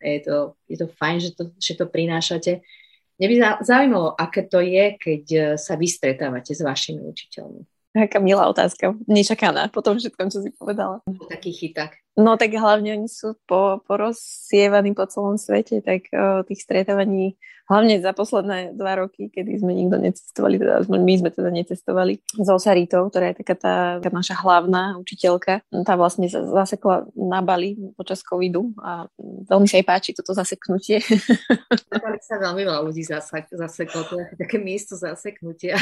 Je 0.00 0.20
to, 0.24 0.56
je 0.68 0.76
to 0.80 0.86
fajn, 0.96 1.16
že 1.20 1.30
to, 1.36 1.44
že 1.60 1.76
to 1.76 1.84
prinášate. 1.88 2.64
Mne 3.20 3.26
by 3.28 3.36
zaujímalo, 3.60 4.16
aké 4.16 4.48
to 4.48 4.64
je, 4.64 4.96
keď 4.96 5.22
e, 5.28 5.40
sa 5.60 5.76
vy 5.76 5.84
stretávate 5.84 6.56
s 6.56 6.64
vašimi 6.64 7.04
učiteľmi. 7.04 7.68
Aká 7.92 8.22
milá 8.22 8.48
otázka, 8.48 8.96
nečakaná 9.04 9.68
po 9.68 9.84
tom 9.84 10.00
všetkom, 10.00 10.32
čo 10.32 10.40
si 10.40 10.54
povedala. 10.56 11.04
Taký 11.28 11.52
chyták. 11.52 12.00
No 12.16 12.40
tak 12.40 12.54
hlavne 12.54 12.96
oni 12.96 13.08
sú 13.10 13.36
po, 13.44 13.82
porozsievaní 13.84 14.94
po 14.94 15.04
celom 15.10 15.36
svete, 15.36 15.82
tak 15.84 16.08
o, 16.14 16.46
tých 16.48 16.64
stretávaní, 16.64 17.36
hlavne 17.70 18.02
za 18.02 18.10
posledné 18.10 18.74
dva 18.74 18.98
roky, 18.98 19.30
kedy 19.30 19.62
sme 19.62 19.70
nikto 19.78 20.02
necestovali, 20.02 20.58
teda 20.58 20.90
my 20.90 21.14
sme 21.14 21.30
teda 21.30 21.50
necestovali 21.54 22.18
so 22.34 22.58
Saritou, 22.58 23.06
ktorá 23.06 23.30
je 23.30 23.46
taká 23.46 23.54
tá, 23.54 23.74
tá 24.02 24.10
naša 24.10 24.34
hlavná 24.42 24.98
učiteľka. 24.98 25.62
Tá 25.86 25.94
vlastne 25.94 26.26
zasekla 26.26 27.06
na 27.14 27.38
Bali 27.38 27.78
počas 27.94 28.26
covidu 28.26 28.74
a 28.82 29.06
veľmi 29.46 29.70
sa 29.70 29.78
jej 29.78 29.86
páči 29.86 30.10
toto 30.10 30.34
zaseknutie. 30.34 30.98
Na 31.94 31.98
Bali 32.02 32.18
sa 32.18 32.42
veľmi 32.42 32.66
veľa 32.66 32.82
ľudí 32.82 33.06
zaseklo, 33.06 34.02
to 34.10 34.14
je 34.18 34.24
také 34.34 34.58
miesto 34.58 34.98
zaseknutia. 34.98 35.78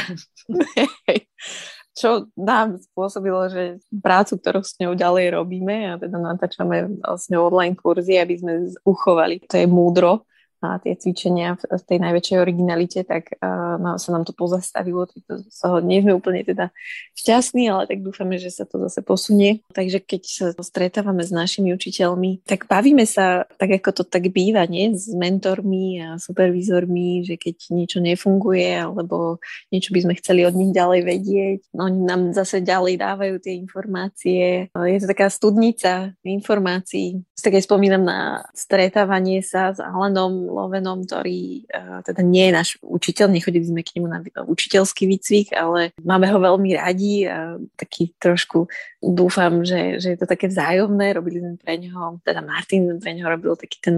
čo 1.99 2.31
nám 2.39 2.79
spôsobilo, 2.79 3.51
že 3.51 3.83
prácu, 3.91 4.39
ktorú 4.39 4.63
s 4.63 4.77
ňou 4.79 4.95
ďalej 4.95 5.35
robíme 5.35 5.75
a 5.91 5.93
teda 5.99 6.15
natáčame 6.15 7.01
s 7.03 7.27
ňou 7.27 7.51
online 7.51 7.75
kurzy, 7.75 8.15
aby 8.15 8.39
sme 8.39 8.53
uchovali 8.87 9.43
to 9.43 9.59
je 9.59 9.67
múdro 9.67 10.23
a 10.59 10.75
tie 10.83 10.95
cvičenia 10.99 11.55
v, 11.55 11.63
v 11.79 11.83
tej 11.87 11.99
najväčšej 12.03 12.37
originalite, 12.37 12.99
tak 13.07 13.31
uh, 13.39 13.79
no, 13.79 13.95
sa 13.95 14.09
nám 14.11 14.27
to 14.27 14.35
pozastavilo, 14.35 15.07
tak 15.07 15.23
to 15.23 15.33
sa, 15.47 15.79
nie 15.79 16.03
sme 16.03 16.19
úplne 16.19 16.43
teda 16.43 16.75
šťastní, 17.15 17.71
ale 17.71 17.87
tak 17.87 18.03
dúfame, 18.03 18.35
že 18.35 18.51
sa 18.51 18.67
to 18.67 18.79
zase 18.83 18.99
posunie. 19.03 19.63
Takže 19.71 20.03
keď 20.03 20.21
sa 20.27 20.47
stretávame 20.59 21.23
s 21.23 21.31
našimi 21.31 21.71
učiteľmi, 21.71 22.43
tak 22.43 22.67
bavíme 22.67 23.07
sa 23.07 23.47
tak, 23.55 23.79
ako 23.79 24.01
to 24.01 24.03
tak 24.03 24.27
býva, 24.35 24.67
nie? 24.67 24.91
S 24.91 25.11
mentormi 25.15 26.03
a 26.03 26.07
supervízormi, 26.19 27.23
že 27.23 27.39
keď 27.39 27.71
niečo 27.71 28.03
nefunguje 28.03 28.75
alebo 28.75 29.39
niečo 29.71 29.95
by 29.95 29.99
sme 30.03 30.13
chceli 30.19 30.43
od 30.43 30.55
nich 30.59 30.75
ďalej 30.75 31.01
vedieť, 31.07 31.59
no, 31.71 31.87
oni 31.87 32.03
nám 32.03 32.21
zase 32.35 32.59
ďalej 32.59 32.99
dávajú 32.99 33.35
tie 33.39 33.55
informácie. 33.55 34.67
Je 34.75 34.99
to 34.99 35.07
taká 35.07 35.31
studnica 35.31 36.11
informácií. 36.27 37.23
Tak 37.39 37.55
aj 37.55 37.63
spomínam 37.63 38.03
na 38.03 38.43
stretávanie 38.51 39.39
sa 39.39 39.71
s 39.71 39.79
Alanom 39.79 40.48
Lovenom, 40.49 41.05
ktorý 41.05 41.69
uh, 41.69 42.01
teda 42.01 42.25
nie 42.25 42.49
je 42.49 42.53
náš 42.57 42.69
učiteľ, 42.81 43.29
nechodili 43.29 43.65
sme 43.65 43.81
k 43.85 44.01
nemu 44.01 44.07
na 44.09 44.19
učiteľský 44.43 45.05
výcvik, 45.05 45.53
ale 45.53 45.93
máme 46.01 46.27
ho 46.27 46.41
veľmi 46.41 46.75
radi 46.75 47.29
a 47.29 47.61
taký 47.77 48.11
trošku 48.17 48.65
dúfam, 48.99 49.63
že, 49.63 50.01
že 50.01 50.13
je 50.13 50.19
to 50.19 50.27
také 50.27 50.49
vzájomné. 50.49 51.15
Robili 51.15 51.39
sme 51.39 51.53
pre 51.61 51.77
neho, 51.77 52.19
teda 52.25 52.41
Martin 52.41 52.99
pre 52.99 53.13
neho 53.15 53.29
robil 53.29 53.55
taký 53.55 53.77
ten 53.79 53.97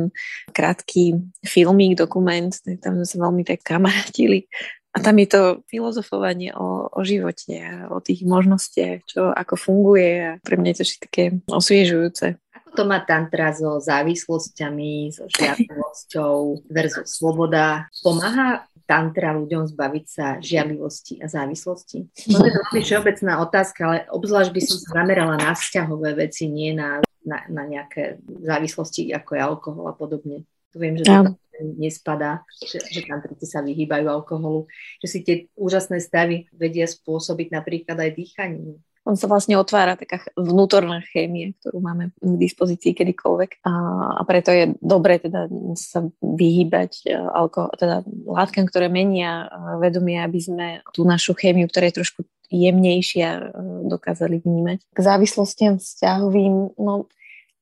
krátky 0.51 1.17
filmík, 1.41 1.97
dokument, 1.97 2.51
tam 2.83 3.01
sme 3.01 3.07
sa 3.07 3.17
veľmi 3.17 3.43
tak 3.47 3.63
kamarátili. 3.63 4.51
A 4.91 4.99
tam 4.99 5.15
je 5.23 5.27
to 5.31 5.41
filozofovanie 5.71 6.51
o, 6.51 6.91
o 6.91 6.99
živote 7.07 7.63
o 7.87 8.03
tých 8.03 8.27
možnostiach, 8.27 9.07
čo 9.07 9.31
ako 9.31 9.55
funguje. 9.55 10.11
A 10.19 10.31
pre 10.43 10.59
mňa 10.59 10.75
je 10.75 10.77
to 10.77 10.83
všetko 10.83 11.05
také 11.07 11.25
osviežujúce 11.47 12.40
to 12.75 12.83
má 12.87 13.03
tantra 13.03 13.51
so 13.51 13.79
závislosťami, 13.83 15.11
so 15.11 15.27
žiadosťou 15.27 16.67
versus 16.71 17.19
sloboda. 17.19 17.91
Pomáha 17.99 18.65
tantra 18.87 19.31
ľuďom 19.35 19.71
zbaviť 19.71 20.05
sa 20.07 20.25
žiadlivosti 20.43 21.23
a 21.23 21.31
závislosti? 21.31 22.11
To 22.27 22.43
je 22.43 22.51
veľmi 22.51 22.81
všeobecná 22.83 23.39
otázka, 23.39 23.79
ale 23.87 23.97
obzvlášť 24.11 24.51
by 24.51 24.61
som 24.63 24.77
sa 24.83 24.89
zamerala 25.03 25.35
na 25.39 25.55
vzťahové 25.55 26.27
veci, 26.27 26.51
nie 26.51 26.75
na, 26.75 26.99
na, 27.23 27.39
na 27.47 27.63
nejaké 27.63 28.19
závislosti, 28.27 29.15
ako 29.15 29.31
je 29.35 29.41
alkohol 29.41 29.85
a 29.87 29.95
podobne. 29.95 30.43
To 30.75 30.79
viem, 30.79 30.99
že 30.99 31.07
to 31.07 31.35
nespadá, 31.77 32.43
že, 32.63 32.83
že 32.83 33.05
tantrici 33.05 33.47
sa 33.47 33.63
vyhýbajú 33.63 34.07
alkoholu, 34.07 34.67
že 35.03 35.07
si 35.07 35.19
tie 35.21 35.35
úžasné 35.55 35.99
stavy 36.03 36.51
vedia 36.51 36.87
spôsobiť 36.87 37.47
napríklad 37.53 37.95
aj 37.95 38.11
dýchaním 38.17 38.81
on 39.01 39.17
sa 39.17 39.25
vlastne 39.25 39.57
otvára 39.57 39.97
taká 39.97 40.21
vnútorná 40.37 41.01
chémia, 41.09 41.57
ktorú 41.57 41.81
máme 41.81 42.13
k 42.13 42.33
dispozícii 42.37 42.93
kedykoľvek 42.93 43.65
a, 43.65 43.73
a 44.17 44.21
preto 44.29 44.53
je 44.53 44.77
dobré 44.77 45.17
teda 45.17 45.49
sa 45.73 46.05
vyhýbať 46.21 46.91
e, 47.09 47.17
alko, 47.17 47.73
teda 47.73 48.05
látkam, 48.29 48.69
ktoré 48.69 48.93
menia 48.93 49.49
e, 49.49 49.81
vedomie, 49.81 50.21
aby 50.21 50.39
sme 50.39 50.67
tú 50.93 51.01
našu 51.01 51.33
chémiu, 51.33 51.65
ktorá 51.65 51.89
je 51.89 51.97
trošku 51.97 52.21
jemnejšia, 52.53 53.29
e, 53.31 53.43
dokázali 53.89 54.45
vnímať. 54.45 54.93
K 54.93 54.99
závislostiam 55.01 55.81
vzťahovým, 55.81 56.77
no 56.77 57.09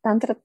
tantra 0.03 0.35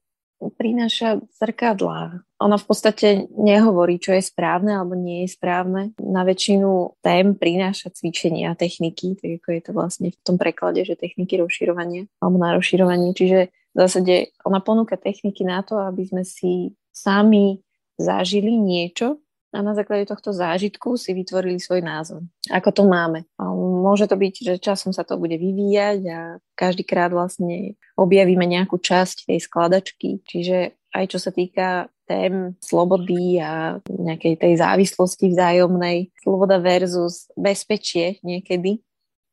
prináša 0.55 1.23
zrkadlá. 1.39 2.23
Ona 2.45 2.61
v 2.61 2.65
podstate 2.69 3.25
nehovorí, 3.33 3.97
čo 3.97 4.13
je 4.13 4.21
správne 4.21 4.77
alebo 4.77 4.93
nie 4.93 5.25
je 5.25 5.33
správne. 5.33 5.97
Na 5.97 6.21
väčšinu 6.21 7.01
tém 7.01 7.33
prináša 7.33 7.89
cvičenia 7.89 8.53
techniky, 8.53 9.17
tak 9.17 9.41
ako 9.41 9.49
je 9.49 9.61
to 9.65 9.71
vlastne 9.73 10.07
v 10.13 10.19
tom 10.21 10.37
preklade, 10.37 10.85
že 10.85 10.93
techniky 10.93 11.41
rozširovania 11.41 12.05
alebo 12.21 12.37
na 12.37 12.53
rozširovanie. 12.53 13.17
Čiže 13.17 13.49
v 13.49 13.77
zásade 13.77 14.29
ona 14.45 14.61
ponúka 14.61 14.93
techniky 14.93 15.41
na 15.41 15.65
to, 15.65 15.81
aby 15.81 16.05
sme 16.05 16.21
si 16.21 16.77
sami 16.93 17.65
zažili 17.97 18.53
niečo, 18.61 19.17
a 19.55 19.63
na 19.63 19.71
základe 19.71 20.03
tohto 20.03 20.35
zážitku 20.35 20.99
si 20.99 21.15
vytvorili 21.15 21.63
svoj 21.63 21.79
názor. 21.79 22.19
Ako 22.51 22.75
to 22.75 22.83
máme. 22.83 23.23
Môže 23.39 24.11
to 24.11 24.19
byť, 24.19 24.33
že 24.43 24.53
časom 24.59 24.91
sa 24.91 25.07
to 25.07 25.15
bude 25.15 25.39
vyvíjať 25.39 25.99
a 26.11 26.19
každýkrát 26.59 27.07
vlastne 27.15 27.79
objavíme 27.95 28.43
nejakú 28.43 28.75
časť 28.75 29.31
tej 29.31 29.39
skladačky. 29.39 30.19
Čiže 30.27 30.75
aj 30.91 31.05
čo 31.07 31.23
sa 31.23 31.31
týka 31.31 31.87
tém 32.05 32.53
slobody 32.61 33.41
a 33.41 33.81
nejakej 33.89 34.37
tej 34.39 34.53
závislosti 34.61 35.33
vzájomnej, 35.33 36.13
sloboda 36.21 36.61
versus 36.61 37.29
bezpečie 37.33 38.21
niekedy, 38.21 38.81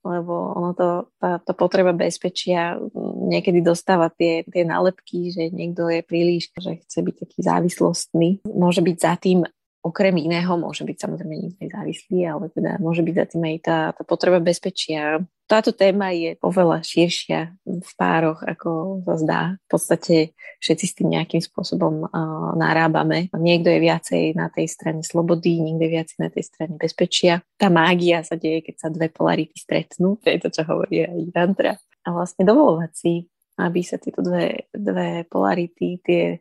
lebo 0.02 0.34
ono 0.58 0.70
to, 0.74 0.88
tá, 1.22 1.38
tá 1.38 1.52
potreba 1.54 1.94
bezpečia 1.94 2.74
niekedy 3.22 3.62
dostáva 3.62 4.10
tie, 4.10 4.42
tie 4.50 4.66
nálepky, 4.66 5.30
že 5.30 5.54
niekto 5.54 5.86
je 5.86 6.02
príliš, 6.02 6.50
že 6.58 6.82
chce 6.82 6.98
byť 7.06 7.14
taký 7.22 7.38
závislostný. 7.46 8.28
Môže 8.50 8.82
byť 8.82 8.96
za 8.98 9.14
tým 9.14 9.46
okrem 9.82 10.14
iného 10.14 10.54
môže 10.54 10.86
byť 10.86 10.96
samozrejme 10.96 11.34
niekto 11.34 11.66
závislý, 11.66 12.18
ale 12.30 12.46
teda 12.54 12.78
môže 12.78 13.02
byť 13.02 13.14
za 13.18 13.26
tým 13.26 13.42
aj 13.42 13.56
tá, 13.66 13.78
tá 13.92 14.02
potreba 14.06 14.38
bezpečia. 14.38 15.18
Táto 15.50 15.74
téma 15.74 16.14
je 16.14 16.38
oveľa 16.40 16.80
širšia 16.86 17.52
v 17.66 17.90
pároch, 17.98 18.40
ako 18.46 19.02
sa 19.04 19.14
zdá. 19.18 19.42
V 19.66 19.68
podstate 19.68 20.16
všetci 20.62 20.84
s 20.86 20.96
tým 20.96 21.12
nejakým 21.12 21.42
spôsobom 21.42 22.08
uh, 22.08 22.54
narábame. 22.56 23.28
Niekto 23.34 23.68
je 23.68 23.80
viacej 23.82 24.22
na 24.38 24.48
tej 24.48 24.70
strane 24.70 25.02
slobody, 25.02 25.60
niekto 25.60 25.82
je 25.84 25.92
viacej 25.98 26.18
na 26.22 26.30
tej 26.30 26.44
strane 26.46 26.74
bezpečia. 26.78 27.42
Tá 27.58 27.68
mágia 27.68 28.22
sa 28.22 28.38
deje, 28.38 28.64
keď 28.64 28.74
sa 28.78 28.88
dve 28.88 29.10
polarity 29.10 29.58
stretnú. 29.58 30.16
To 30.22 30.26
je 30.30 30.38
to, 30.40 30.48
čo 30.48 30.62
hovorí 30.64 31.04
aj 31.04 31.34
Tantra. 31.34 31.74
A 32.06 32.08
vlastne 32.14 32.46
dovolovať 32.46 32.92
si, 32.94 33.26
aby 33.60 33.80
sa 33.84 34.00
tieto 34.00 34.24
dve, 34.24 34.70
dve 34.72 35.28
polarity, 35.28 36.00
tie 36.00 36.40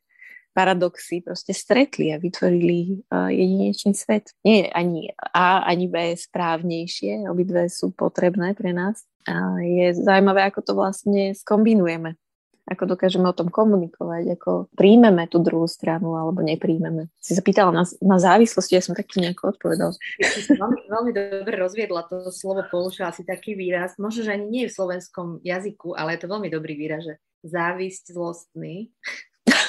paradoxy 0.52 1.24
proste 1.24 1.56
stretli 1.56 2.12
a 2.12 2.20
vytvorili 2.20 3.08
jedinečný 3.12 3.96
svet. 3.96 4.36
Nie 4.44 4.68
ani 4.72 5.12
A, 5.32 5.64
ani 5.64 5.88
B 5.88 6.16
správnejšie, 6.16 7.28
obidve 7.32 7.72
sú 7.72 7.96
potrebné 7.96 8.54
pre 8.56 8.76
nás. 8.76 9.04
A 9.30 9.62
je 9.62 9.94
zaujímavé, 9.96 10.44
ako 10.50 10.60
to 10.66 10.74
vlastne 10.74 11.32
skombinujeme. 11.38 12.18
Ako 12.70 12.88
dokážeme 12.88 13.28
o 13.28 13.36
tom 13.36 13.52
komunikovať, 13.52 14.38
ako 14.38 14.72
príjmeme 14.78 15.28
tú 15.28 15.42
druhú 15.44 15.68
stranu 15.68 16.16
alebo 16.16 16.40
nepríjmeme. 16.46 17.10
Si 17.20 17.36
sa 17.36 17.44
pýtala 17.44 17.74
na, 17.74 17.84
na 18.00 18.18
závislosti, 18.22 18.78
ja 18.78 18.86
som 18.86 18.96
takto 18.96 19.20
nejako 19.20 19.58
odpovedal. 19.58 19.92
veľmi, 20.48 20.88
veľmi 20.88 21.12
dobre 21.12 21.56
rozviedla 21.58 22.08
to 22.08 22.32
slovo, 22.32 22.64
použila 22.70 23.12
si 23.12 23.28
taký 23.28 23.58
výraz, 23.58 23.98
možno, 24.00 24.24
že 24.24 24.38
ani 24.38 24.48
nie 24.48 24.64
v 24.70 24.78
slovenskom 24.78 25.42
jazyku, 25.44 25.98
ale 25.98 26.16
je 26.16 26.20
to 26.24 26.32
veľmi 26.32 26.48
dobrý 26.54 26.78
výraz, 26.78 27.02
že 27.04 27.14
závisť 27.44 28.14
zlostný. 28.14 28.94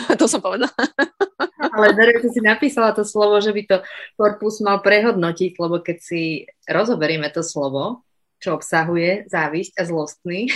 to 0.21 0.27
som 0.29 0.41
povedala. 0.43 0.73
Ale 1.73 1.95
Daria, 1.95 2.21
si 2.21 2.43
napísala 2.43 2.93
to 2.93 3.07
slovo, 3.07 3.39
že 3.39 3.55
by 3.55 3.63
to 3.65 3.77
korpus 4.19 4.61
mal 4.61 4.83
prehodnotiť, 4.83 5.57
lebo 5.57 5.81
keď 5.81 5.99
si 6.03 6.45
rozoberieme 6.67 7.31
to 7.31 7.41
slovo, 7.41 8.05
čo 8.43 8.59
obsahuje 8.59 9.31
závisť 9.31 9.79
a 9.79 9.83
zlostný, 9.87 10.51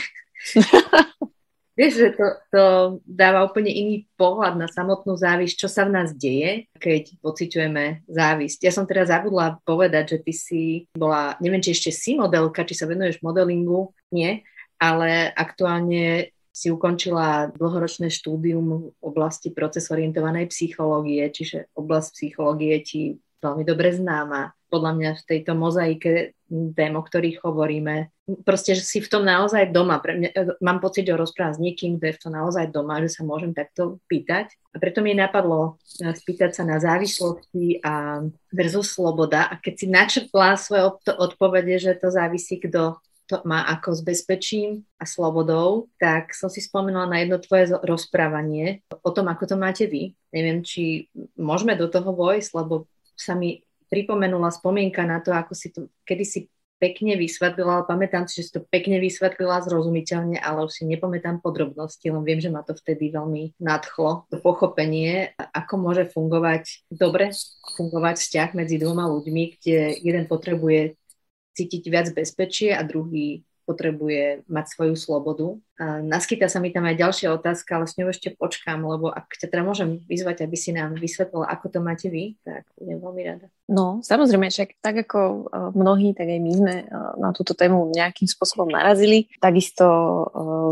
vieš, 1.78 1.92
že 1.94 2.08
to, 2.18 2.26
to 2.50 2.64
dáva 3.06 3.46
úplne 3.46 3.70
iný 3.70 4.08
pohľad 4.18 4.58
na 4.58 4.66
samotnú 4.66 5.14
závisť, 5.14 5.54
čo 5.54 5.68
sa 5.70 5.86
v 5.86 5.94
nás 5.94 6.10
deje, 6.10 6.66
keď 6.76 7.20
pociťujeme 7.22 8.08
závisť. 8.10 8.58
Ja 8.66 8.72
som 8.74 8.88
teraz 8.88 9.12
zabudla 9.12 9.62
povedať, 9.62 10.16
že 10.16 10.18
ty 10.26 10.32
si 10.34 10.62
bola, 10.96 11.38
neviem, 11.38 11.62
či 11.62 11.76
ešte 11.76 11.94
si 11.94 12.18
modelka, 12.18 12.66
či 12.66 12.74
sa 12.74 12.90
venuješ 12.90 13.22
modelingu, 13.22 13.94
nie, 14.10 14.42
ale 14.80 15.30
aktuálne 15.32 16.35
si 16.56 16.72
ukončila 16.72 17.52
dlhoročné 17.52 18.08
štúdium 18.08 18.64
v 18.64 18.84
oblasti 19.04 19.52
procesorientovanej 19.52 20.48
psychológie, 20.48 21.28
čiže 21.28 21.68
oblasť 21.76 22.08
psychológie 22.16 22.80
ti 22.80 23.00
veľmi 23.44 23.60
dobre 23.68 23.92
známa. 23.92 24.56
Podľa 24.72 24.92
mňa 24.96 25.10
v 25.20 25.26
tejto 25.28 25.52
mozaike 25.52 26.32
tém, 26.48 26.92
o 26.96 27.02
ktorých 27.04 27.44
hovoríme, 27.44 28.08
proste, 28.42 28.72
že 28.72 28.82
si 28.82 28.98
v 29.04 29.10
tom 29.12 29.22
naozaj 29.22 29.70
doma. 29.70 30.00
Pre 30.00 30.16
mňa, 30.16 30.58
mám 30.64 30.80
pocit, 30.80 31.06
že 31.06 31.14
rozprávam 31.14 31.54
s 31.54 31.62
niekým, 31.62 32.00
kto 32.00 32.04
je 32.08 32.16
v 32.16 32.22
tom 32.24 32.32
naozaj 32.34 32.72
doma, 32.72 33.04
že 33.04 33.12
sa 33.12 33.22
môžem 33.22 33.52
takto 33.52 34.00
pýtať. 34.10 34.50
A 34.72 34.80
preto 34.80 35.04
mi 35.04 35.12
napadlo 35.14 35.76
eh, 36.00 36.10
spýtať 36.10 36.56
sa 36.56 36.64
na 36.64 36.80
závislosti 36.80 37.84
a 37.84 38.24
versus 38.48 38.96
sloboda. 38.96 39.46
A 39.46 39.60
keď 39.60 39.74
si 39.76 39.86
načrtla 39.86 40.56
svoje 40.56 40.82
odpovede, 41.04 41.76
že 41.78 41.92
to 42.00 42.08
závisí 42.10 42.58
kto 42.58 42.98
má 43.42 43.66
ako 43.72 43.90
s 43.96 44.00
bezpečím 44.06 44.86
a 44.96 45.04
slobodou, 45.04 45.90
tak 45.98 46.30
som 46.32 46.46
si 46.46 46.62
spomenula 46.62 47.10
na 47.10 47.22
jedno 47.22 47.42
tvoje 47.42 47.74
rozprávanie 47.82 48.86
o 49.02 49.10
tom, 49.10 49.26
ako 49.26 49.44
to 49.50 49.56
máte 49.58 49.84
vy. 49.90 50.14
Neviem, 50.30 50.62
či 50.62 51.10
môžeme 51.34 51.74
do 51.74 51.90
toho 51.90 52.14
vojsť, 52.14 52.50
lebo 52.54 52.86
sa 53.16 53.34
mi 53.34 53.66
pripomenula 53.90 54.50
spomienka 54.50 55.06
na 55.06 55.22
to, 55.22 55.34
ako 55.34 55.52
si 55.54 55.70
to 55.70 55.90
kedysi 56.06 56.50
pekne 56.76 57.16
vysvetlila, 57.16 57.80
ale 57.80 57.84
pamätám 57.88 58.28
si, 58.28 58.40
že 58.40 58.44
si 58.48 58.52
to 58.52 58.62
pekne 58.68 59.00
vysvetlila 59.00 59.64
zrozumiteľne, 59.64 60.36
ale 60.36 60.68
už 60.68 60.72
si 60.76 60.84
nepamätám 60.84 61.40
podrobnosti, 61.40 62.04
len 62.04 62.20
viem, 62.20 62.40
že 62.40 62.52
ma 62.52 62.60
to 62.60 62.76
vtedy 62.76 63.08
veľmi 63.08 63.56
nadchlo. 63.56 64.28
To 64.28 64.36
pochopenie, 64.44 65.32
ako 65.40 65.74
môže 65.80 66.04
fungovať 66.12 66.84
dobre, 66.92 67.32
fungovať 67.80 68.16
vzťah 68.20 68.48
medzi 68.52 68.76
dvoma 68.76 69.08
ľuďmi, 69.08 69.42
kde 69.56 69.78
jeden 70.04 70.24
potrebuje 70.28 71.00
cítiť 71.56 71.82
viac 71.88 72.06
bezpečie 72.12 72.76
a 72.76 72.84
druhý 72.84 73.42
potrebuje 73.64 74.46
mať 74.46 74.66
svoju 74.68 74.94
slobodu. 74.94 75.48
Naskytá 75.80 76.48
sa 76.48 76.56
mi 76.56 76.72
tam 76.72 76.88
aj 76.88 76.96
ďalšia 76.96 77.28
otázka, 77.36 77.76
ale 77.76 77.86
s 77.86 78.00
ňou 78.00 78.08
ešte 78.08 78.32
počkám, 78.32 78.80
lebo 78.80 79.12
ak 79.12 79.36
ťa 79.36 79.52
teda 79.52 79.62
môžem 79.62 80.00
vyzvať, 80.08 80.48
aby 80.48 80.56
si 80.56 80.72
nám 80.72 80.96
vysvetlila, 80.96 81.44
ako 81.52 81.66
to 81.68 81.78
máte 81.84 82.08
vy, 82.08 82.40
tak 82.40 82.64
budem 82.80 82.96
veľmi 82.96 83.22
rada. 83.28 83.46
No, 83.66 83.98
samozrejme, 83.98 84.46
však 84.46 84.78
tak 84.78 84.94
ako 85.02 85.18
e, 85.18 85.38
mnohí, 85.74 86.14
tak 86.14 86.30
aj 86.30 86.38
my 86.38 86.52
sme 86.54 86.74
e, 86.80 86.84
na 87.18 87.34
túto 87.34 87.50
tému 87.50 87.90
nejakým 87.90 88.30
spôsobom 88.30 88.70
narazili. 88.70 89.26
Takisto 89.42 89.86
e, 89.90 90.24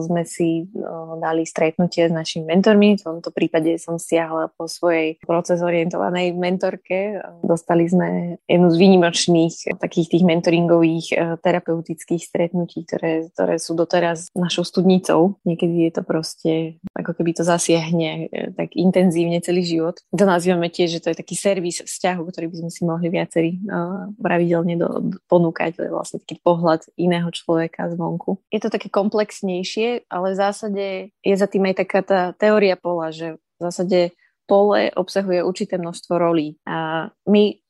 sme 0.07 0.23
si 0.23 0.71
dali 1.19 1.43
stretnutie 1.43 2.07
s 2.07 2.15
našimi 2.15 2.47
mentormi. 2.47 2.95
V 2.95 3.03
tomto 3.03 3.35
prípade 3.35 3.75
som 3.83 3.99
stiahla 3.99 4.55
po 4.55 4.71
svojej 4.71 5.19
proces 5.27 5.59
orientovanej 5.59 6.39
mentorke. 6.39 7.19
Dostali 7.43 7.91
sme 7.91 8.39
jednu 8.47 8.71
z 8.71 8.77
výnimočných 8.79 9.55
takých 9.83 10.15
tých 10.15 10.23
mentoringových 10.23 11.07
terapeutických 11.43 12.23
stretnutí, 12.23 12.87
ktoré, 12.87 13.27
ktoré 13.35 13.59
sú 13.59 13.75
doteraz 13.75 14.31
našou 14.39 14.63
studnicou. 14.95 15.43
Niekedy 15.43 15.91
je 15.91 15.93
to 15.93 16.03
proste, 16.07 16.53
ako 16.95 17.19
keby 17.19 17.35
to 17.35 17.43
zasiahne 17.43 18.31
tak 18.55 18.79
intenzívne 18.79 19.43
celý 19.43 19.67
život. 19.67 19.99
To 20.15 20.25
nazývame 20.25 20.71
tiež, 20.71 20.99
že 20.99 21.03
to 21.03 21.11
je 21.11 21.19
taký 21.19 21.35
servis 21.35 21.83
vzťahu, 21.83 22.23
ktorý 22.23 22.47
by 22.47 22.57
sme 22.63 22.71
si 22.71 22.83
mohli 22.87 23.09
viacerí 23.11 23.59
uh, 23.67 24.07
pravidelne 24.23 24.79
do, 24.79 24.89
ponúkať. 25.27 25.77
To 25.77 25.83
je 25.83 25.91
vlastne 25.91 26.19
taký 26.23 26.39
pohľad 26.39 26.87
iného 26.95 27.27
človeka 27.35 27.91
zvonku. 27.91 28.39
Je 28.55 28.63
to 28.63 28.71
také 28.71 28.87
komplexnejšie, 28.87 30.07
ale 30.07 30.27
v 30.33 30.39
zásade 30.39 30.87
je 31.11 31.35
za 31.35 31.51
tým 31.51 31.67
aj 31.67 31.75
taká 31.83 32.01
tá 32.07 32.21
teória 32.39 32.79
pola, 32.79 33.11
že 33.11 33.43
v 33.59 33.61
zásade 33.61 34.15
pole 34.45 34.93
obsahuje 34.93 35.41
určité 35.41 35.81
množstvo 35.81 36.21
rolí 36.21 36.61
a 36.69 37.09
my 37.25 37.65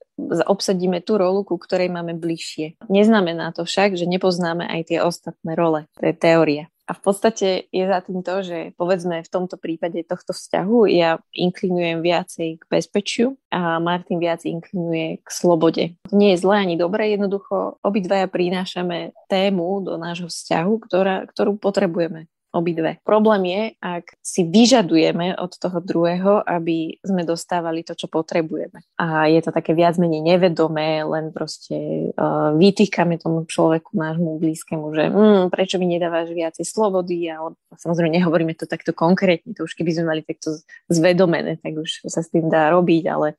obsadíme 0.47 1.03
tú 1.03 1.19
rolu, 1.19 1.43
ku 1.43 1.59
ktorej 1.59 1.91
máme 1.91 2.15
bližšie. 2.15 2.79
Neznamená 2.87 3.51
to 3.51 3.67
však, 3.67 3.99
že 3.99 4.07
nepoznáme 4.07 4.63
aj 4.63 4.81
tie 4.95 4.99
ostatné 5.03 5.59
role. 5.59 5.91
To 5.99 6.03
je 6.07 6.15
teória. 6.15 6.71
A 6.85 6.93
v 6.93 7.01
podstate 7.01 7.65
je 7.73 7.85
za 7.89 8.05
tým 8.05 8.21
to, 8.21 8.45
že 8.45 8.59
povedzme 8.77 9.25
v 9.25 9.33
tomto 9.33 9.57
prípade 9.57 10.05
tohto 10.05 10.37
vzťahu 10.37 10.85
ja 10.93 11.17
inklinujem 11.33 12.05
viacej 12.05 12.61
k 12.61 12.65
bezpečiu 12.69 13.41
a 13.49 13.81
Martin 13.81 14.21
viac 14.21 14.45
inklinuje 14.45 15.25
k 15.25 15.29
slobode. 15.33 15.97
Nie 16.13 16.37
je 16.37 16.43
zlé 16.45 16.69
ani 16.69 16.77
dobré, 16.77 17.17
jednoducho 17.17 17.81
obidvaja 17.81 18.29
prinášame 18.29 19.17
tému 19.33 19.81
do 19.81 19.97
nášho 19.97 20.29
vzťahu, 20.29 20.73
ktorá, 20.85 21.25
ktorú 21.25 21.57
potrebujeme 21.57 22.29
obidve. 22.55 23.03
Problém 23.03 23.43
je, 23.51 23.63
ak 23.83 24.15
si 24.23 24.47
vyžadujeme 24.47 25.35
od 25.35 25.53
toho 25.59 25.83
druhého, 25.83 26.47
aby 26.47 27.03
sme 27.03 27.27
dostávali 27.27 27.83
to, 27.83 27.99
čo 27.99 28.07
potrebujeme. 28.07 28.87
A 28.97 29.27
je 29.27 29.43
to 29.43 29.51
také 29.51 29.75
viac 29.75 29.99
menej 29.99 30.23
nevedomé, 30.23 31.03
len 31.03 31.35
proste 31.35 32.11
uh, 32.15 32.55
vytýkame 32.55 33.19
tomu 33.19 33.43
človeku, 33.45 33.99
nášmu 33.99 34.39
blízkemu, 34.39 34.87
že 34.95 35.05
mm, 35.11 35.43
prečo 35.51 35.83
mi 35.83 35.91
nedávaš 35.91 36.31
viacej 36.31 36.63
slobody, 36.63 37.27
ale 37.27 37.59
samozrejme 37.75 38.23
nehovoríme 38.23 38.55
to 38.55 38.71
takto 38.71 38.95
konkrétne, 38.95 39.51
to 39.53 39.67
už 39.67 39.75
keby 39.75 39.91
sme 39.91 40.15
mali 40.15 40.21
takto 40.23 40.55
zvedomené, 40.87 41.59
tak 41.59 41.75
už 41.75 42.07
sa 42.07 42.23
s 42.23 42.31
tým 42.31 42.47
dá 42.47 42.71
robiť, 42.71 43.05
ale 43.11 43.35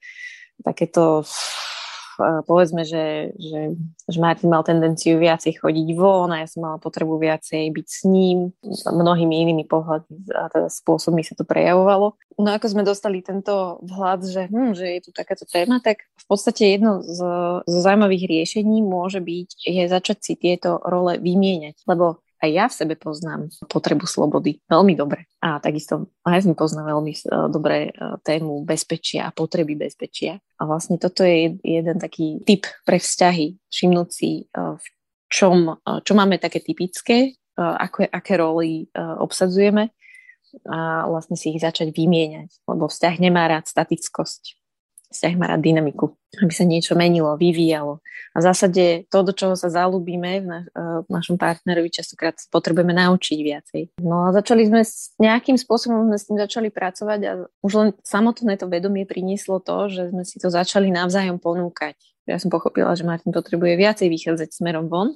takéto 0.59 1.23
povedzme, 2.19 2.87
že, 2.87 3.35
že, 3.35 3.75
že 4.07 4.17
Martin 4.19 4.51
mal 4.51 4.63
tendenciu 4.65 5.19
viacej 5.19 5.59
chodiť 5.61 5.87
von 5.95 6.31
a 6.31 6.43
ja 6.43 6.47
som 6.47 6.65
mala 6.65 6.77
potrebu 6.79 7.19
viacej 7.19 7.71
byť 7.71 7.87
s 7.87 8.01
ním, 8.07 8.51
mnohými 8.87 9.35
inými 9.45 9.63
pohľadmi 9.67 10.31
a 10.33 10.49
teda 10.49 10.67
spôsobmi 10.71 11.21
sa 11.21 11.35
to 11.35 11.43
prejavovalo. 11.43 12.17
No 12.35 12.49
ako 12.51 12.67
sme 12.67 12.83
dostali 12.83 13.23
tento 13.23 13.79
vhľad, 13.85 14.27
že, 14.27 14.43
hm, 14.51 14.75
že 14.75 14.85
je 14.97 14.99
tu 15.07 15.09
takáto 15.15 15.47
téma, 15.47 15.79
tak 15.79 16.03
v 16.19 16.25
podstate 16.27 16.75
jedno 16.75 16.99
z, 16.99 17.19
z 17.63 17.75
zaujímavých 17.79 18.27
riešení 18.27 18.83
môže 18.83 19.23
byť, 19.23 19.49
je 19.63 19.83
začať 19.87 20.17
si 20.19 20.33
tieto 20.35 20.83
role 20.83 21.15
vymieňať, 21.21 21.87
lebo 21.87 22.24
aj 22.45 22.51
ja 22.53 22.65
v 22.69 22.77
sebe 22.77 22.95
poznám 22.95 23.49
potrebu 23.65 24.05
slobody 24.05 24.61
veľmi 24.69 24.93
dobre. 24.93 25.25
A 25.41 25.57
takisto 25.57 26.13
aj 26.21 26.45
sme 26.45 26.53
poznám 26.53 26.93
veľmi 26.93 27.13
uh, 27.17 27.49
dobre 27.49 27.89
tému 28.21 28.61
bezpečia 28.61 29.27
a 29.27 29.33
potreby 29.33 29.73
bezpečia. 29.73 30.37
A 30.61 30.69
vlastne 30.69 31.01
toto 31.01 31.25
je 31.25 31.57
jeden 31.65 31.97
taký 31.97 32.45
typ 32.45 32.69
pre 32.85 33.01
vzťahy, 33.01 33.57
všimnúť 33.73 34.09
si, 34.13 34.45
uh, 34.53 34.77
v 34.77 34.85
čom, 35.27 35.73
uh, 35.73 35.99
čo 36.05 36.13
máme 36.13 36.37
také 36.37 36.61
typické, 36.61 37.33
ako, 37.55 38.11
aké 38.11 38.35
roly 38.35 38.91
obsadzujeme 38.99 39.87
a 40.67 41.07
vlastne 41.07 41.39
si 41.39 41.55
ich 41.55 41.63
začať 41.63 41.95
vymieňať, 41.95 42.51
lebo 42.67 42.91
vzťah 42.91 43.15
nemá 43.23 43.47
rád 43.47 43.63
statickosť 43.67 44.59
vzťah 45.15 45.33
má 45.39 45.55
dynamiku, 45.55 46.11
aby 46.43 46.51
sa 46.51 46.67
niečo 46.67 46.99
menilo, 46.99 47.39
vyvíjalo. 47.39 48.03
A 48.35 48.43
v 48.43 48.43
zásade 48.43 48.83
to, 49.07 49.23
do 49.23 49.31
čoho 49.31 49.55
sa 49.55 49.71
zalúbime 49.71 50.43
v, 50.43 50.45
naš, 50.45 50.65
eh, 50.75 50.99
v 51.07 51.09
našom 51.09 51.39
partnerovi, 51.39 51.87
častokrát 51.87 52.35
potrebujeme 52.51 52.91
naučiť 52.91 53.39
viacej. 53.39 53.81
No 54.03 54.27
a 54.27 54.35
začali 54.35 54.67
sme 54.67 54.83
s 54.83 55.15
nejakým 55.15 55.55
spôsobom 55.55 56.11
sme 56.11 56.17
s 56.19 56.27
tým 56.27 56.37
začali 56.37 56.67
pracovať 56.67 57.19
a 57.23 57.31
už 57.63 57.71
len 57.79 57.89
samotné 58.03 58.59
to 58.59 58.67
vedomie 58.67 59.07
prinieslo 59.07 59.63
to, 59.63 59.87
že 59.87 60.11
sme 60.11 60.27
si 60.27 60.35
to 60.43 60.51
začali 60.51 60.91
navzájom 60.91 61.39
ponúkať. 61.39 61.95
Ja 62.27 62.35
som 62.41 62.51
pochopila, 62.51 62.91
že 62.97 63.07
Martin 63.07 63.31
potrebuje 63.31 63.79
viacej 63.79 64.07
vychádzať 64.11 64.49
smerom 64.51 64.91
von 64.91 65.15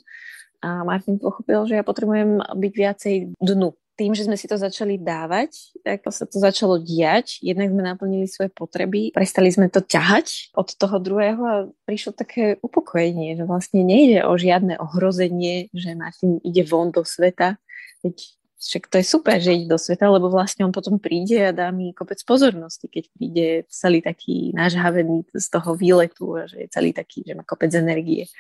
a 0.60 0.84
Martin 0.84 1.16
pochopil, 1.18 1.64
že 1.68 1.80
ja 1.80 1.84
potrebujem 1.84 2.44
byť 2.44 2.74
viacej 2.76 3.16
dnu 3.40 3.79
tým, 4.00 4.16
že 4.16 4.24
sme 4.24 4.40
si 4.40 4.48
to 4.48 4.56
začali 4.56 4.96
dávať, 4.96 5.76
tak 5.84 6.08
sa 6.08 6.24
to 6.24 6.40
začalo 6.40 6.80
diať. 6.80 7.44
Jednak 7.44 7.68
sme 7.76 7.84
naplnili 7.84 8.32
svoje 8.32 8.48
potreby, 8.48 9.12
prestali 9.12 9.52
sme 9.52 9.68
to 9.68 9.84
ťahať 9.84 10.56
od 10.56 10.72
toho 10.80 11.04
druhého 11.04 11.44
a 11.44 11.56
prišlo 11.84 12.16
také 12.16 12.56
upokojenie, 12.64 13.36
že 13.36 13.44
vlastne 13.44 13.84
nejde 13.84 14.24
o 14.24 14.40
žiadne 14.40 14.80
ohrozenie, 14.80 15.68
že 15.76 16.00
Martin 16.00 16.40
ide 16.48 16.64
von 16.64 16.96
do 16.96 17.04
sveta. 17.04 17.60
Veď 18.00 18.16
však 18.60 18.88
to 18.88 18.96
je 19.00 19.06
super, 19.08 19.36
že 19.44 19.56
ide 19.56 19.68
do 19.68 19.76
sveta, 19.76 20.08
lebo 20.08 20.32
vlastne 20.32 20.64
on 20.64 20.72
potom 20.72 20.96
príde 20.96 21.52
a 21.52 21.56
dá 21.56 21.68
mi 21.76 21.92
kopec 21.92 22.24
pozornosti, 22.24 22.88
keď 22.88 23.04
príde 23.12 23.48
celý 23.68 24.00
taký 24.00 24.56
nážhavený 24.56 25.28
z 25.36 25.48
toho 25.52 25.76
výletu 25.76 26.40
a 26.40 26.48
že 26.48 26.64
je 26.64 26.68
celý 26.72 26.96
taký, 26.96 27.28
že 27.28 27.36
má 27.36 27.44
kopec 27.44 27.72
energie 27.76 28.32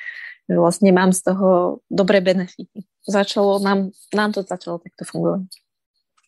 vlastne 0.49 0.89
mám 0.89 1.13
z 1.13 1.29
toho 1.29 1.79
dobré 1.89 2.21
benefity. 2.25 2.85
Začalo 3.05 3.61
nám, 3.61 3.93
nám 4.13 4.33
to 4.33 4.41
začalo 4.41 4.81
takto 4.81 5.05
fungovať. 5.05 5.49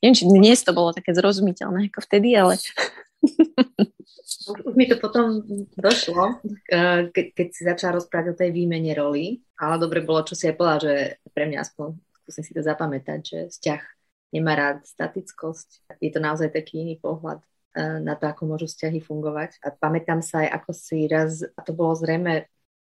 Neviem, 0.02 0.18
či 0.18 0.26
dnes 0.26 0.62
to 0.66 0.74
bolo 0.74 0.94
také 0.94 1.14
zrozumiteľné 1.14 1.90
ako 1.90 2.02
vtedy, 2.06 2.34
ale... 2.38 2.58
Už 4.66 4.74
mi 4.74 4.90
to 4.90 4.98
potom 4.98 5.46
došlo, 5.78 6.42
ke, 7.14 7.30
keď 7.30 7.48
si 7.54 7.62
začala 7.62 8.02
rozprávať 8.02 8.34
o 8.34 8.38
tej 8.38 8.50
výmene 8.50 8.98
roli, 8.98 9.46
ale 9.62 9.78
dobre 9.78 10.02
bolo, 10.02 10.26
čo 10.26 10.34
si 10.34 10.50
aj 10.50 10.58
povedala, 10.58 10.82
že 10.82 10.96
pre 11.30 11.46
mňa 11.46 11.62
aspoň 11.62 11.94
skúsim 12.18 12.44
si 12.50 12.54
to 12.58 12.66
zapamätať, 12.66 13.20
že 13.22 13.40
vzťah 13.54 13.82
nemá 14.34 14.58
rád 14.58 14.82
statickosť. 14.88 16.00
Je 16.02 16.10
to 16.10 16.18
naozaj 16.18 16.50
taký 16.50 16.82
iný 16.82 16.98
pohľad 16.98 17.44
e, 17.44 18.02
na 18.02 18.18
to, 18.18 18.26
ako 18.26 18.50
môžu 18.50 18.66
vzťahy 18.72 19.04
fungovať. 19.04 19.62
A 19.62 19.70
pamätám 19.70 20.26
sa 20.26 20.48
aj, 20.48 20.64
ako 20.64 20.72
si 20.74 21.06
raz, 21.06 21.46
a 21.46 21.60
to 21.62 21.76
bolo 21.76 21.94
zrejme 21.94 22.50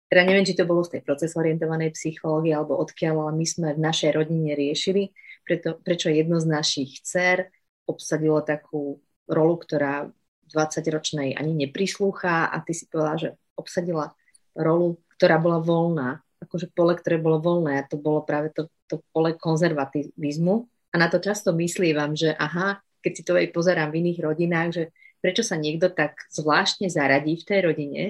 teda 0.08 0.24
neviem, 0.24 0.44
či 0.48 0.56
to 0.56 0.64
bolo 0.64 0.80
z 0.80 0.98
tej 0.98 1.02
procesorientovanej 1.04 1.92
psychológie 1.92 2.56
alebo 2.56 2.80
odkiaľ, 2.80 3.28
ale 3.28 3.32
my 3.36 3.46
sme 3.46 3.68
v 3.76 3.84
našej 3.84 4.10
rodine 4.16 4.56
riešili, 4.56 5.12
preto, 5.44 5.76
prečo 5.76 6.08
jedno 6.08 6.40
z 6.40 6.48
našich 6.48 7.04
dcer 7.04 7.52
obsadilo 7.84 8.40
takú 8.40 9.00
rolu, 9.28 9.60
ktorá 9.60 10.08
20-ročnej 10.48 11.36
ani 11.36 11.52
neprislúcha 11.68 12.48
a 12.48 12.56
ty 12.64 12.72
si 12.72 12.88
povedala, 12.88 13.16
že 13.20 13.28
obsadila 13.52 14.16
rolu, 14.56 14.96
ktorá 15.20 15.36
bola 15.36 15.60
voľná, 15.60 16.24
akože 16.40 16.72
pole, 16.72 16.96
ktoré 16.96 17.20
bolo 17.20 17.40
voľné 17.44 17.84
a 17.84 17.88
to 17.88 18.00
bolo 18.00 18.24
práve 18.24 18.48
to, 18.56 18.72
to 18.88 19.04
pole 19.12 19.36
konzervativizmu. 19.36 20.54
A 20.88 20.94
na 20.96 21.12
to 21.12 21.20
často 21.20 21.52
myslívam, 21.52 22.16
že 22.16 22.32
aha, 22.32 22.80
keď 23.04 23.12
si 23.12 23.22
to 23.28 23.36
aj 23.36 23.52
pozerám 23.52 23.92
v 23.92 24.00
iných 24.00 24.18
rodinách, 24.24 24.68
že 24.72 24.84
prečo 25.20 25.44
sa 25.44 25.60
niekto 25.60 25.92
tak 25.92 26.16
zvláštne 26.32 26.88
zaradí 26.88 27.36
v 27.36 27.44
tej 27.44 27.60
rodine, 27.60 28.02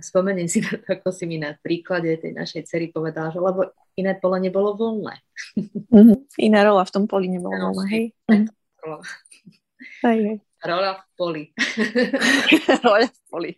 spomeniem 0.00 0.48
si 0.48 0.64
na 0.64 0.80
to, 0.80 0.86
ako 0.88 1.08
si 1.12 1.24
mi 1.28 1.36
na 1.36 1.52
príklade 1.60 2.16
tej 2.16 2.32
našej 2.32 2.64
cery 2.64 2.88
povedala, 2.88 3.28
že 3.28 3.42
lebo 3.42 3.68
iné 3.98 4.16
pole 4.16 4.40
nebolo 4.40 4.72
voľné. 4.72 5.20
Mm-hmm. 5.92 6.16
Iná 6.40 6.64
rola 6.64 6.86
v 6.86 6.92
tom 6.94 7.04
poli 7.04 7.28
nebola 7.28 7.60
no, 7.60 7.76
voľná, 7.76 7.84
hej? 7.92 8.04
Rola. 8.80 9.04
Aj, 10.06 10.16
hej. 10.16 10.38
Rola 10.62 10.90
v 10.94 11.02
poli. 11.18 11.42
rola 12.86 13.06
v 13.10 13.20
poli. 13.26 13.50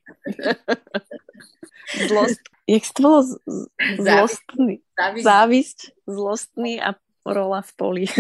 Zlost. 2.08 2.40
Jak 2.64 2.84
to 2.96 3.00
bolo? 3.04 3.20
Zlostný. 4.00 4.80
Závisť. 4.96 5.24
Závisť. 5.24 5.78
zlostný 6.08 6.80
a 6.80 6.96
rola 7.28 7.60
v 7.60 7.72
poli. 7.76 8.04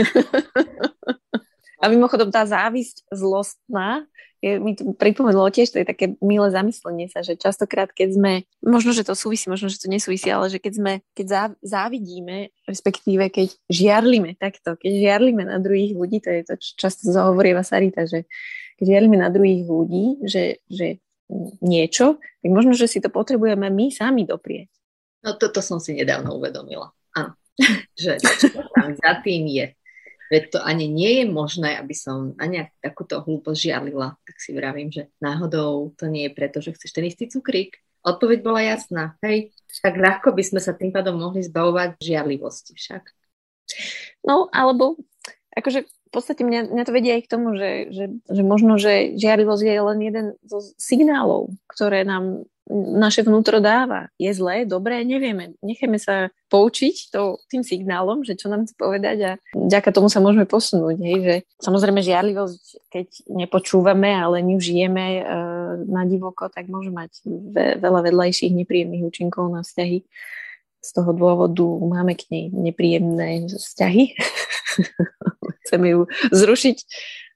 a 1.84 1.92
mimochodom 1.92 2.32
tá 2.32 2.48
závisť 2.48 3.04
zlostná 3.12 4.08
je, 4.40 4.60
mi 4.60 4.72
to 4.76 4.92
pripomenulo 4.96 5.48
tiež, 5.48 5.72
to 5.72 5.80
je 5.80 5.88
také 5.88 6.16
milé 6.20 6.48
zamyslenie 6.52 7.08
sa, 7.08 7.24
že 7.24 7.36
častokrát, 7.36 7.88
keď 7.92 8.08
sme, 8.16 8.32
možno, 8.60 8.92
že 8.92 9.04
to 9.04 9.16
súvisí, 9.16 9.48
možno, 9.48 9.72
že 9.72 9.80
to 9.80 9.88
nesúvisí, 9.88 10.28
ale 10.28 10.52
že 10.52 10.60
keď 10.60 10.72
sme, 10.76 10.92
keď 11.16 11.26
záv, 11.28 11.50
závidíme, 11.64 12.52
respektíve 12.68 13.28
keď 13.32 13.56
žiarlime 13.72 14.36
takto, 14.36 14.76
keď 14.76 14.92
žiarlime 15.00 15.48
na 15.48 15.56
druhých 15.56 15.96
ľudí, 15.96 16.20
to 16.20 16.28
je 16.28 16.42
to, 16.44 16.54
čo 16.60 16.70
často 16.76 17.08
zahovorieva 17.08 17.64
Sarita, 17.64 18.04
že 18.04 18.28
keď 18.76 18.84
žiarlime 18.84 19.16
na 19.16 19.32
druhých 19.32 19.64
ľudí, 19.64 20.28
že, 20.28 20.60
že 20.68 21.00
niečo, 21.64 22.20
tak 22.44 22.50
možno, 22.52 22.76
že 22.76 22.84
si 22.84 23.00
to 23.00 23.08
potrebujeme 23.08 23.72
my 23.72 23.88
sami 23.88 24.28
doprieť. 24.28 24.68
No 25.24 25.40
toto 25.40 25.64
som 25.64 25.80
si 25.80 25.96
nedávno 25.96 26.36
uvedomila. 26.36 26.92
Áno. 27.16 27.32
že 27.96 28.20
tam 28.76 28.92
za 28.92 29.12
tým 29.24 29.48
je. 29.48 29.66
Veď 30.32 30.56
to 30.56 30.58
ani 30.64 30.88
nie 30.88 31.22
je 31.22 31.26
možné, 31.28 31.76
aby 31.76 31.92
som 31.92 32.32
ani 32.40 32.68
takúto 32.80 33.20
hlúposť 33.20 33.70
žiarlila. 33.70 34.16
Tak 34.24 34.36
si 34.40 34.56
vravím, 34.56 34.88
že 34.88 35.12
náhodou 35.20 35.92
to 35.96 36.08
nie 36.08 36.28
je 36.28 36.32
preto, 36.32 36.58
že 36.64 36.72
chceš 36.72 36.90
ten 36.96 37.04
istý 37.04 37.28
cukrík. 37.28 37.76
Odpoveď 38.04 38.38
bola 38.44 38.60
jasná. 38.60 39.16
Hej, 39.24 39.56
tak 39.80 39.96
ľahko 39.96 40.36
by 40.36 40.42
sme 40.44 40.60
sa 40.60 40.76
tým 40.76 40.92
pádom 40.92 41.16
mohli 41.16 41.40
zbavovať 41.40 42.00
žiarlivosti 42.00 42.76
však. 42.76 43.04
No, 44.28 44.48
alebo 44.52 45.00
akože 45.56 45.88
v 45.88 46.10
podstate 46.12 46.46
mňa, 46.46 46.70
mňa 46.70 46.84
to 46.84 46.92
vedie 46.94 47.12
aj 47.16 47.22
k 47.26 47.32
tomu, 47.32 47.58
že, 47.58 47.70
že, 47.90 48.04
že 48.28 48.42
možno, 48.44 48.78
že 48.78 49.18
žiarlivosť 49.18 49.62
je 49.66 49.82
len 49.82 49.98
jeden 50.04 50.26
zo 50.46 50.62
signálov, 50.78 51.50
ktoré 51.66 52.06
nám 52.06 52.46
naše 52.72 53.20
vnútro 53.20 53.60
dáva. 53.60 54.08
Je 54.16 54.32
zlé, 54.32 54.64
dobré, 54.64 55.04
nevieme. 55.04 55.52
Nechajme 55.60 56.00
sa 56.00 56.32
poučiť 56.48 57.12
to, 57.12 57.36
tým 57.52 57.60
signálom, 57.60 58.24
že 58.24 58.40
čo 58.40 58.48
nám 58.48 58.64
chce 58.64 58.74
povedať 58.80 59.18
a 59.20 59.30
vďaka 59.52 59.92
tomu 59.92 60.08
sa 60.08 60.24
môžeme 60.24 60.48
posunúť. 60.48 60.96
Hej, 61.04 61.18
že 61.20 61.34
samozrejme 61.60 62.00
žiarlivosť, 62.00 62.88
keď 62.88 63.06
nepočúvame, 63.28 64.16
ale 64.16 64.40
ňu 64.40 64.56
e, 64.56 65.20
na 65.84 66.02
divoko, 66.08 66.48
tak 66.48 66.72
môže 66.72 66.88
mať 66.88 67.20
ve, 67.28 67.76
veľa 67.76 68.00
vedľajších 68.08 68.56
nepríjemných 68.64 69.04
účinkov 69.04 69.52
na 69.52 69.60
vzťahy. 69.60 70.00
Z 70.84 70.90
toho 71.00 71.12
dôvodu 71.16 71.64
máme 71.64 72.16
k 72.16 72.28
nej 72.32 72.44
nepríjemné 72.48 73.48
vzťahy. 73.52 74.16
Chceme 75.64 75.86
ju 75.92 76.00
zrušiť 76.32 76.78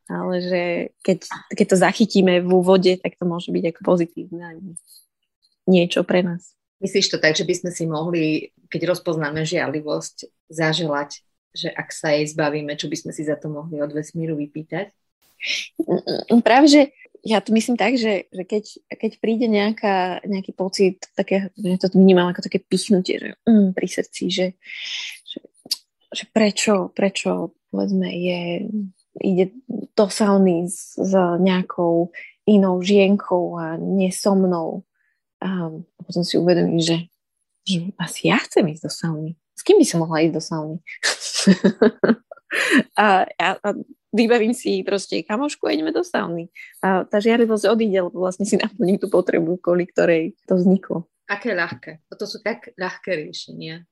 ale 0.08 0.40
že 0.40 0.62
keď, 1.04 1.28
keď 1.52 1.66
to 1.68 1.76
zachytíme 1.76 2.40
v 2.40 2.48
úvode, 2.48 2.96
tak 2.96 3.20
to 3.20 3.28
môže 3.28 3.52
byť 3.52 3.76
ako 3.76 3.80
pozitívne 3.84 4.56
niečo 5.68 6.02
pre 6.02 6.24
nás. 6.24 6.56
Myslíš 6.80 7.12
to 7.12 7.18
tak, 7.20 7.36
že 7.36 7.44
by 7.44 7.54
sme 7.54 7.70
si 7.74 7.84
mohli, 7.84 8.54
keď 8.72 8.94
rozpoznáme 8.94 9.44
žiarlivosť, 9.44 10.48
zaželať, 10.48 11.20
že 11.52 11.68
ak 11.68 11.90
sa 11.90 12.14
jej 12.14 12.24
zbavíme, 12.30 12.72
čo 12.78 12.86
by 12.86 12.96
sme 12.96 13.12
si 13.12 13.26
za 13.26 13.34
to 13.34 13.50
mohli 13.50 13.82
od 13.82 13.90
vesmíru 13.90 14.38
vypýtať? 14.38 14.94
Mm, 15.82 16.42
práve, 16.42 16.66
že 16.70 16.80
ja 17.26 17.42
to 17.42 17.50
myslím 17.50 17.74
tak, 17.74 17.98
že, 17.98 18.30
že 18.30 18.42
keď, 18.46 18.64
keď 18.94 19.12
príde 19.18 19.46
nejaká, 19.50 20.22
nejaký 20.22 20.52
pocit, 20.54 21.10
také, 21.18 21.50
že 21.58 21.82
to 21.82 21.98
vnímam 21.98 22.30
ako 22.30 22.46
také 22.46 22.62
pichnutie, 22.62 23.18
že 23.18 23.30
mm, 23.42 23.74
pri 23.74 23.88
srdci, 23.90 24.22
že, 24.30 24.46
že, 25.26 25.40
že 26.14 26.24
prečo, 26.30 26.94
prečo, 26.94 27.58
povedzme, 27.74 28.06
je, 28.06 28.70
ide 29.18 29.44
do 29.98 30.06
sauny 30.06 30.70
s, 30.70 30.94
s 30.94 31.12
nejakou 31.42 32.14
inou 32.46 32.80
žienkou 32.80 33.58
a 33.58 33.76
nie 33.76 34.14
so 34.14 34.38
mnou, 34.38 34.87
a 35.38 35.70
potom 36.02 36.22
si 36.26 36.34
uvedomím, 36.38 36.82
že, 36.82 37.06
že 37.62 37.94
asi 37.98 38.30
ja 38.30 38.38
chcem 38.42 38.66
ísť 38.68 38.82
do 38.86 38.92
sauny. 38.92 39.30
S 39.58 39.62
kým 39.66 39.78
by 39.78 39.86
som 39.86 40.02
mohla 40.02 40.22
ísť 40.22 40.34
do 40.34 40.42
sauny? 40.42 40.76
a, 43.02 43.26
a, 43.26 43.48
a 43.58 43.68
vybavím 44.14 44.54
si 44.54 44.82
proste 44.82 45.22
kamošku 45.22 45.66
a 45.66 45.74
ideme 45.74 45.92
do 45.92 46.02
sauny. 46.06 46.48
A 46.82 47.04
tá 47.04 47.18
žiarlivosť 47.18 47.64
odíde, 47.68 48.08
lebo 48.08 48.22
vlastne 48.22 48.46
si 48.48 48.56
naplním 48.56 48.96
tú 48.96 49.10
potrebu, 49.10 49.60
kvôli 49.60 49.86
ktorej 49.88 50.34
to 50.48 50.56
vzniklo. 50.56 51.06
Aké 51.28 51.52
ľahké. 51.52 52.08
Toto 52.08 52.24
sú 52.24 52.40
tak 52.40 52.72
ľahké 52.80 53.28
riešenia. 53.28 53.84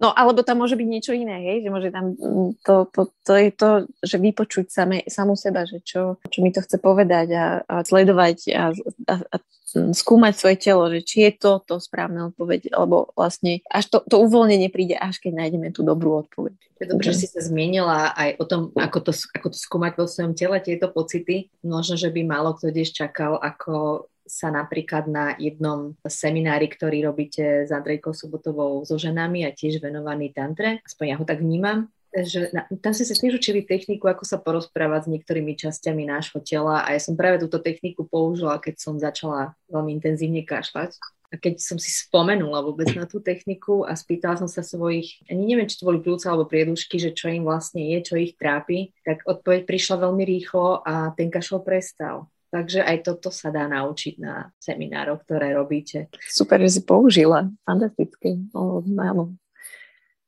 No, 0.00 0.16
alebo 0.16 0.40
tam 0.40 0.64
môže 0.64 0.80
byť 0.80 0.88
niečo 0.88 1.12
iné, 1.12 1.44
hej? 1.44 1.56
že 1.60 1.68
môže 1.68 1.92
tam, 1.92 2.16
mm, 2.16 2.64
to, 2.64 2.88
to, 2.88 3.02
to 3.20 3.32
je 3.36 3.48
to, 3.52 3.70
že 4.00 4.16
vypočuť 4.16 4.66
same, 4.72 5.04
samú 5.04 5.36
seba, 5.36 5.68
že 5.68 5.84
čo, 5.84 6.16
čo 6.24 6.38
mi 6.40 6.48
to 6.48 6.64
chce 6.64 6.80
povedať 6.80 7.28
a, 7.36 7.46
a 7.68 7.74
sledovať 7.84 8.38
a, 8.56 8.72
a, 9.06 9.14
a 9.20 9.36
skúmať 9.70 10.34
svoje 10.34 10.56
telo, 10.58 10.90
že 10.90 11.00
či 11.06 11.30
je 11.30 11.32
to 11.38 11.62
to 11.62 11.78
správne 11.78 12.34
odpoveď, 12.34 12.74
alebo 12.74 13.12
vlastne 13.14 13.62
až 13.70 13.86
to, 13.92 13.98
to 14.02 14.18
uvoľnenie 14.18 14.72
príde, 14.72 14.98
až 14.98 15.22
keď 15.22 15.46
nájdeme 15.46 15.68
tú 15.70 15.86
dobrú 15.86 16.26
odpoveď. 16.26 16.58
Je 16.80 16.88
dobré, 16.88 17.04
že 17.12 17.22
si 17.22 17.26
sa 17.28 17.44
zmienila 17.44 18.16
aj 18.16 18.40
o 18.40 18.44
tom, 18.48 18.60
ako 18.74 18.98
to, 19.04 19.12
ako 19.36 19.52
to 19.52 19.58
skúmať 19.60 19.92
vo 20.00 20.08
svojom 20.08 20.32
tele, 20.32 20.58
tieto 20.64 20.88
pocity. 20.88 21.52
Možno, 21.60 22.00
že 22.00 22.08
by 22.08 22.24
málo 22.24 22.56
kto 22.56 22.72
tiež 22.72 22.90
čakal, 22.96 23.36
ako 23.36 24.08
sa 24.30 24.54
napríklad 24.54 25.10
na 25.10 25.34
jednom 25.34 25.98
seminári, 26.06 26.70
ktorý 26.70 27.10
robíte 27.10 27.66
s 27.66 27.74
Andrejkou 27.74 28.14
Sobotovou 28.14 28.86
so 28.86 28.94
ženami 28.94 29.42
a 29.42 29.50
tiež 29.50 29.82
venovaný 29.82 30.30
tantre, 30.30 30.78
aspoň 30.86 31.04
ja 31.10 31.16
ho 31.18 31.26
tak 31.26 31.42
vnímam, 31.42 31.90
že 32.10 32.50
na, 32.50 32.66
tam 32.82 32.90
sme 32.90 33.06
sa 33.06 33.14
tiež 33.14 33.38
učili 33.38 33.62
techniku, 33.62 34.10
ako 34.10 34.26
sa 34.26 34.42
porozprávať 34.42 35.06
s 35.06 35.10
niektorými 35.14 35.54
časťami 35.54 36.10
nášho 36.10 36.42
tela 36.42 36.82
a 36.82 36.94
ja 36.94 37.00
som 37.02 37.14
práve 37.14 37.38
túto 37.38 37.62
techniku 37.62 38.02
použila, 38.02 38.58
keď 38.58 38.74
som 38.82 38.98
začala 38.98 39.54
veľmi 39.70 39.98
intenzívne 39.98 40.42
kašľať. 40.42 40.98
A 41.30 41.38
keď 41.38 41.62
som 41.62 41.78
si 41.78 41.94
spomenula 41.94 42.58
vôbec 42.66 42.90
na 42.98 43.06
tú 43.06 43.22
techniku 43.22 43.86
a 43.86 43.94
spýtala 43.94 44.34
som 44.42 44.50
sa 44.50 44.66
svojich, 44.66 45.22
ani 45.30 45.46
neviem, 45.46 45.70
či 45.70 45.78
to 45.78 45.86
boli 45.86 46.02
plúca 46.02 46.26
alebo 46.26 46.50
priedušky, 46.50 46.98
že 46.98 47.14
čo 47.14 47.30
im 47.30 47.46
vlastne 47.46 47.86
je, 47.86 48.02
čo 48.02 48.18
ich 48.18 48.34
trápi, 48.34 48.90
tak 49.06 49.22
odpoveď 49.22 49.62
prišla 49.62 50.10
veľmi 50.10 50.26
rýchlo 50.26 50.82
a 50.82 51.14
ten 51.14 51.30
kašel 51.30 51.62
prestal. 51.62 52.26
Takže 52.50 52.82
aj 52.82 53.06
toto 53.06 53.30
sa 53.30 53.54
dá 53.54 53.70
naučiť 53.70 54.14
na 54.18 54.50
seminároch, 54.58 55.22
ktoré 55.22 55.54
robíte. 55.54 56.10
Super, 56.26 56.58
že 56.66 56.78
si 56.78 56.82
použila. 56.82 57.46
Fantastické. 57.62 58.42
No, 58.50 58.82
áno. 58.98 59.38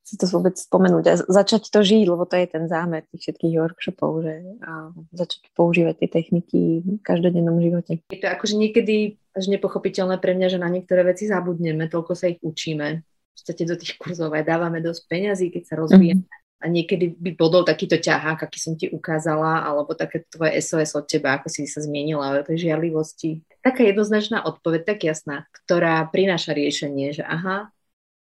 Si 0.03 0.19
to 0.19 0.27
vôbec 0.27 0.55
spomenúť 0.55 1.05
a 1.07 1.13
začať 1.19 1.71
to 1.71 1.79
žiť, 1.79 2.11
lebo 2.11 2.27
to 2.27 2.35
je 2.35 2.47
ten 2.47 2.67
zámer 2.67 3.07
tých 3.07 3.27
všetkých 3.27 3.55
workshopov, 3.55 4.23
že 4.23 4.35
a 4.63 4.91
začať 5.15 5.47
používať 5.55 5.95
tie 6.03 6.09
techniky 6.11 6.59
v 6.83 6.99
každodennom 6.99 7.59
živote. 7.63 8.03
Je 8.11 8.19
to 8.19 8.27
akože 8.27 8.59
niekedy 8.59 9.15
až 9.31 9.47
nepochopiteľné 9.47 10.19
pre 10.19 10.35
mňa, 10.35 10.47
že 10.51 10.59
na 10.59 10.67
niektoré 10.67 11.07
veci 11.07 11.27
zabudneme, 11.27 11.87
toľko 11.87 12.19
sa 12.19 12.27
ich 12.27 12.39
učíme. 12.43 12.99
V 12.99 13.31
podstate 13.31 13.63
do 13.63 13.75
tých 13.79 13.95
kurzov 13.95 14.35
aj 14.35 14.43
dávame 14.43 14.83
dosť 14.83 15.07
peňazí, 15.07 15.47
keď 15.55 15.63
sa 15.71 15.75
rozvíjame. 15.79 16.23
Mm-hmm 16.23 16.42
a 16.63 16.71
niekedy 16.71 17.11
by 17.19 17.35
bodol 17.35 17.67
takýto 17.67 17.99
ťahák, 17.99 18.39
aký 18.39 18.55
som 18.55 18.79
ti 18.79 18.87
ukázala, 18.87 19.67
alebo 19.67 19.91
také 19.99 20.23
tvoje 20.31 20.63
SOS 20.63 20.95
od 20.95 21.05
teba, 21.11 21.35
ako 21.35 21.51
si 21.51 21.67
sa 21.67 21.83
zmienila 21.83 22.39
o 22.39 22.47
tej 22.47 22.71
žiarlivosti. 22.71 23.43
Taká 23.59 23.83
jednoznačná 23.83 24.47
odpoveď, 24.47 24.95
tak 24.95 25.03
jasná, 25.03 25.43
ktorá 25.51 26.07
prináša 26.07 26.55
riešenie, 26.55 27.11
že 27.11 27.27
aha, 27.27 27.67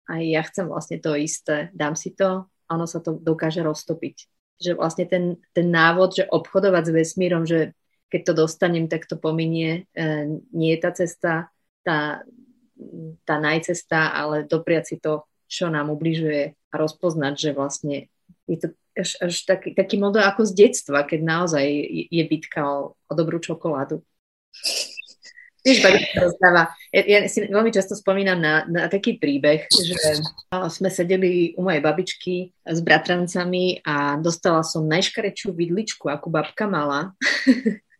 aj 0.09 0.21
ja 0.25 0.41
chcem 0.41 0.65
vlastne 0.65 0.97
to 0.97 1.13
isté, 1.13 1.69
dám 1.77 1.93
si 1.93 2.17
to 2.17 2.49
a 2.49 2.69
ono 2.73 2.89
sa 2.89 2.97
to 2.97 3.13
dokáže 3.21 3.61
roztopiť. 3.61 4.25
Že 4.57 4.71
vlastne 4.73 5.05
ten, 5.05 5.37
ten 5.53 5.69
návod, 5.69 6.17
že 6.17 6.25
obchodovať 6.25 6.83
s 6.89 6.91
vesmírom, 6.91 7.45
že 7.45 7.77
keď 8.11 8.21
to 8.27 8.33
dostanem, 8.43 8.91
tak 8.91 9.07
to 9.07 9.15
pominie, 9.15 9.87
e, 9.95 10.41
nie 10.51 10.75
je 10.75 10.79
tá 10.83 10.91
cesta, 10.91 11.31
tá, 11.85 12.27
tá 13.23 13.35
najcesta, 13.39 14.11
ale 14.11 14.43
dopriať 14.43 14.83
si 14.83 14.95
to, 14.99 15.23
čo 15.47 15.71
nám 15.71 15.87
ubližuje 15.93 16.51
a 16.71 16.75
rozpoznať, 16.75 17.33
že 17.39 17.51
vlastne 17.55 18.10
je 18.51 18.57
to 18.59 18.67
až, 18.99 19.15
až 19.23 19.33
taký, 19.47 19.71
taký 19.71 19.95
model 19.95 20.27
ako 20.27 20.43
z 20.43 20.67
detstva, 20.67 21.07
keď 21.07 21.19
naozaj 21.23 21.63
je, 22.11 22.23
bitka 22.27 22.59
o, 22.67 22.99
o 23.07 23.13
dobrú 23.15 23.39
čokoládu. 23.39 24.03
Tiež 25.61 25.85
rozdáva. 26.17 26.73
Ja, 26.89 27.05
ja 27.05 27.19
si 27.29 27.45
veľmi 27.45 27.69
často 27.69 27.93
spomínam 27.93 28.41
na, 28.41 28.65
na 28.65 28.89
taký 28.89 29.21
príbeh, 29.21 29.69
že 29.69 30.25
sme 30.73 30.89
sedeli 30.89 31.53
u 31.53 31.61
mojej 31.61 31.85
babičky 31.85 32.35
s 32.65 32.79
bratrancami 32.81 33.85
a 33.85 34.17
dostala 34.17 34.65
som 34.65 34.89
najškarečiu 34.89 35.53
vidličku, 35.53 36.09
akú 36.09 36.33
babka 36.33 36.65
mala. 36.65 37.13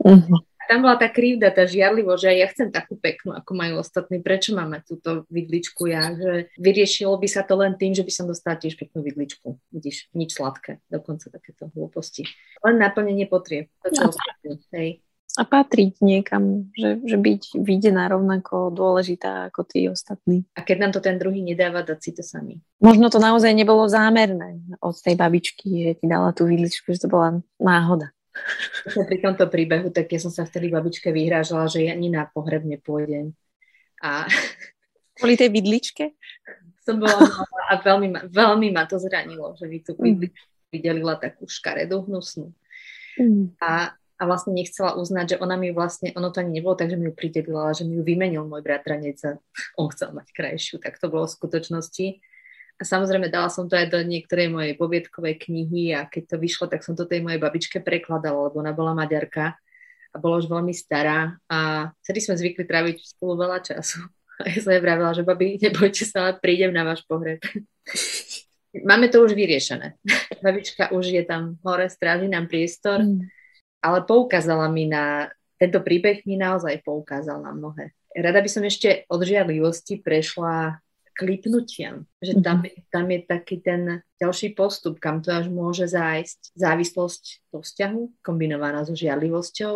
Uh-huh 0.02 0.42
tam 0.72 0.88
bola 0.88 0.96
tá 0.96 1.12
krivda, 1.12 1.52
tá 1.52 1.68
žiarlivo, 1.68 2.16
že 2.16 2.32
ja 2.32 2.48
chcem 2.48 2.72
takú 2.72 2.96
peknú, 2.96 3.36
ako 3.36 3.52
majú 3.52 3.84
ostatní, 3.84 4.24
prečo 4.24 4.56
máme 4.56 4.80
túto 4.88 5.28
vidličku 5.28 5.92
ja, 5.92 6.16
že 6.16 6.48
vyriešilo 6.56 7.20
by 7.20 7.28
sa 7.28 7.44
to 7.44 7.60
len 7.60 7.76
tým, 7.76 7.92
že 7.92 8.08
by 8.08 8.12
som 8.16 8.24
dostala 8.24 8.56
tiež 8.56 8.80
peknú 8.80 9.04
vidličku. 9.04 9.60
Vidíš, 9.76 10.08
nič 10.16 10.40
sladké, 10.40 10.80
dokonca 10.88 11.28
takéto 11.28 11.68
hlúposti. 11.76 12.24
Len 12.64 12.80
naplnenie 12.80 13.28
potrieb. 13.28 13.68
To, 13.84 13.92
čo 13.92 14.16
no. 14.16 14.56
hej. 14.72 15.04
A 15.40 15.48
patriť 15.48 16.04
niekam, 16.04 16.72
že, 16.76 17.04
že 17.08 17.16
byť 17.16 17.64
videná 17.64 18.08
rovnako 18.12 18.72
dôležitá 18.72 19.52
ako 19.52 19.64
tí 19.64 19.88
ostatní. 19.88 20.44
A 20.56 20.64
keď 20.64 20.88
nám 20.88 20.92
to 20.96 21.00
ten 21.04 21.16
druhý 21.20 21.40
nedáva, 21.44 21.84
dať 21.84 22.00
si 22.00 22.12
to 22.16 22.24
sami. 22.24 22.60
Možno 22.84 23.08
to 23.08 23.20
naozaj 23.20 23.52
nebolo 23.56 23.88
zámerné 23.88 24.60
od 24.84 24.96
tej 24.96 25.16
babičky, 25.16 25.68
že 25.68 25.92
ti 26.00 26.06
dala 26.08 26.36
tú 26.36 26.48
vidličku, 26.48 26.92
že 26.92 27.08
to 27.08 27.12
bola 27.12 27.40
náhoda 27.60 28.12
pri 29.10 29.18
tomto 29.20 29.46
príbehu, 29.48 29.92
tak 29.92 30.12
ja 30.12 30.20
som 30.20 30.32
sa 30.32 30.48
vtedy 30.48 30.72
babičke 30.72 31.12
vyhrážala, 31.12 31.68
že 31.68 31.86
ja 31.86 31.96
ani 31.96 32.10
na 32.10 32.28
pohreb 32.28 32.64
nepôjdem. 32.64 33.36
A... 34.02 34.26
Kvôli 35.20 35.38
tej 35.38 35.54
vidličke? 35.54 36.18
som 36.82 36.98
bola 36.98 37.30
a 37.70 37.78
veľmi 37.78 38.08
ma, 38.10 38.22
veľmi 38.26 38.74
ma 38.74 38.90
to 38.90 38.98
zranilo, 38.98 39.54
že 39.54 39.70
mi 39.70 39.80
tu 39.80 39.94
mm. 39.94 40.34
vydelila 40.74 41.16
takú 41.22 41.46
škaredú 41.46 42.10
hnusnú. 42.10 42.50
Mm. 43.22 43.54
A, 43.62 43.94
a 43.94 44.22
vlastne 44.26 44.58
nechcela 44.58 44.98
uznať, 44.98 45.38
že 45.38 45.40
ona 45.40 45.56
mi 45.62 45.70
vlastne, 45.70 46.10
ono 46.18 46.34
to 46.34 46.42
ani 46.42 46.58
nebolo 46.58 46.74
tak, 46.74 46.90
že 46.90 46.98
mi 46.98 47.10
ju 47.10 47.14
pridelila, 47.14 47.78
že 47.78 47.86
mi 47.86 48.02
ju 48.02 48.04
vymenil 48.04 48.50
môj 48.50 48.66
bratranec 48.66 49.22
a 49.30 49.38
on 49.78 49.94
chcel 49.94 50.10
mať 50.18 50.34
krajšiu, 50.34 50.82
tak 50.82 50.98
to 50.98 51.08
bolo 51.08 51.30
v 51.30 51.38
skutočnosti. 51.38 52.08
A 52.82 52.84
samozrejme 52.84 53.30
dala 53.30 53.46
som 53.54 53.70
to 53.70 53.78
aj 53.78 53.94
do 53.94 54.02
niektorej 54.02 54.50
mojej 54.50 54.74
poviedkovej 54.74 55.38
knihy 55.38 55.94
a 55.94 56.10
keď 56.10 56.34
to 56.34 56.36
vyšlo, 56.42 56.66
tak 56.66 56.82
som 56.82 56.98
to 56.98 57.06
tej 57.06 57.22
mojej 57.22 57.38
babičke 57.38 57.78
prekladala, 57.78 58.50
lebo 58.50 58.58
ona 58.58 58.74
bola 58.74 58.98
maďarka 58.98 59.54
a 60.12 60.16
bola 60.18 60.42
už 60.42 60.50
veľmi 60.50 60.74
stará 60.74 61.38
a 61.46 61.94
vtedy 62.02 62.26
sme 62.26 62.42
zvykli 62.42 62.66
tráviť 62.66 62.98
spolu 63.14 63.38
veľa 63.38 63.62
času. 63.62 64.02
A 64.42 64.50
ja 64.50 64.58
som 64.58 64.74
jej 64.74 64.82
vravila, 64.82 65.14
že 65.14 65.22
babi, 65.22 65.62
nebojte 65.62 66.10
sa, 66.10 66.26
ale 66.26 66.42
prídem 66.42 66.74
na 66.74 66.82
váš 66.82 67.06
pohreb. 67.06 67.38
Máme 68.90 69.14
to 69.14 69.22
už 69.22 69.38
vyriešené. 69.38 70.02
Babička 70.44 70.90
už 70.90 71.14
je 71.14 71.22
tam 71.22 71.62
hore, 71.62 71.86
stráži 71.86 72.26
nám 72.26 72.50
priestor, 72.50 73.06
mm. 73.06 73.30
ale 73.86 74.10
poukázala 74.10 74.66
mi 74.74 74.90
na, 74.90 75.30
tento 75.62 75.86
príbeh 75.86 76.26
mi 76.26 76.34
naozaj 76.34 76.82
poukázal 76.82 77.46
na 77.46 77.54
mnohé. 77.54 77.94
Rada 78.18 78.42
by 78.42 78.50
som 78.50 78.66
ešte 78.66 79.06
od 79.06 79.22
žiadlivosti 79.22 80.02
prešla 80.02 80.81
k 81.12 81.20
lipnutiam. 81.28 82.08
Že 82.24 82.42
tam, 82.42 82.64
mhm. 82.64 82.88
tam 82.92 83.06
je 83.12 83.20
taký 83.26 83.56
ten 83.62 83.82
ďalší 84.18 84.54
postup, 84.54 84.98
kam 84.98 85.20
to 85.20 85.32
až 85.32 85.52
môže 85.52 85.90
zájsť. 85.92 86.56
Závislosť 86.56 87.24
do 87.52 87.60
vzťahu, 87.62 88.24
kombinovaná 88.26 88.86
so 88.88 88.96
žiadlivosťou 88.98 89.76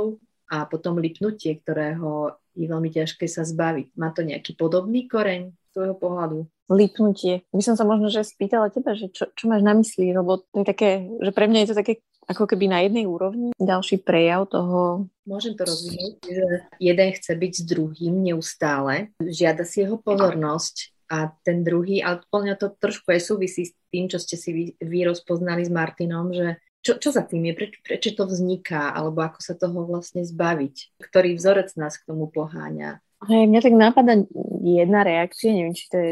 a 0.53 0.69
potom 0.69 1.01
lipnutie, 1.01 1.57
ktorého 1.61 2.37
je 2.55 2.65
veľmi 2.69 2.89
ťažké 2.93 3.27
sa 3.27 3.43
zbaviť. 3.43 3.97
Má 3.99 4.15
to 4.15 4.23
nejaký 4.23 4.55
podobný 4.55 5.09
koreň 5.09 5.51
z 5.51 5.69
tvojho 5.75 5.95
pohľadu? 5.99 6.37
Lipnutie. 6.71 7.45
By 7.53 7.61
som 7.61 7.75
sa 7.77 7.85
možno 7.85 8.09
že 8.09 8.25
spýtala 8.25 8.73
teba, 8.73 8.97
že 8.97 9.11
čo, 9.13 9.29
čo 9.35 9.45
máš 9.45 9.61
na 9.61 9.77
mysli, 9.77 10.15
lebo 10.15 10.41
to 10.49 10.63
je 10.63 10.65
také, 10.65 10.89
že 11.21 11.31
pre 11.35 11.45
mňa 11.45 11.59
je 11.61 11.69
to 11.69 11.77
také 11.77 11.93
ako 12.25 12.49
keby 12.49 12.65
na 12.65 12.81
jednej 12.81 13.05
úrovni. 13.05 13.53
Ďalší 13.61 14.01
prejav 14.01 14.49
toho... 14.49 15.05
Môžem 15.29 15.53
to 15.53 15.65
rozvinúť, 15.65 16.21
že 16.25 16.45
jeden 16.81 17.09
chce 17.13 17.31
byť 17.37 17.53
s 17.53 17.63
druhým 17.65 18.15
neustále, 18.25 19.13
žiada 19.21 19.61
si 19.61 19.85
jeho 19.85 20.01
pozornosť 20.01 20.94
a 21.11 21.29
ten 21.45 21.61
druhý, 21.61 22.01
ale 22.01 22.25
podľa 22.33 22.55
to 22.57 22.67
trošku 22.77 23.13
aj 23.13 23.21
súvisí 23.21 23.69
s 23.69 23.73
tým, 23.93 24.09
čo 24.09 24.17
ste 24.17 24.35
si 24.35 24.49
vy, 24.51 24.63
vy 24.81 24.99
rozpoznali 25.05 25.61
s 25.65 25.71
Martinom, 25.71 26.33
že 26.33 26.57
čo, 26.85 27.01
čo 27.01 27.09
za 27.09 27.25
tým 27.25 27.49
je, 27.49 27.53
preč, 27.57 27.71
prečo 27.81 28.13
to 28.13 28.29
vzniká, 28.29 28.93
alebo 28.93 29.25
ako 29.25 29.41
sa 29.41 29.57
toho 29.57 29.89
vlastne 29.89 30.21
zbaviť, 30.21 31.01
ktorý 31.01 31.33
vzorec 31.33 31.73
nás 31.81 31.97
k 31.97 32.05
tomu 32.05 32.29
poháňa. 32.29 33.01
Hej, 33.25 33.49
mňa 33.49 33.61
tak 33.65 33.73
nápada 33.73 34.13
jedna 34.61 35.01
reakcia, 35.01 35.49
neviem, 35.49 35.73
či 35.73 35.89
to 35.89 35.97
je 35.97 36.11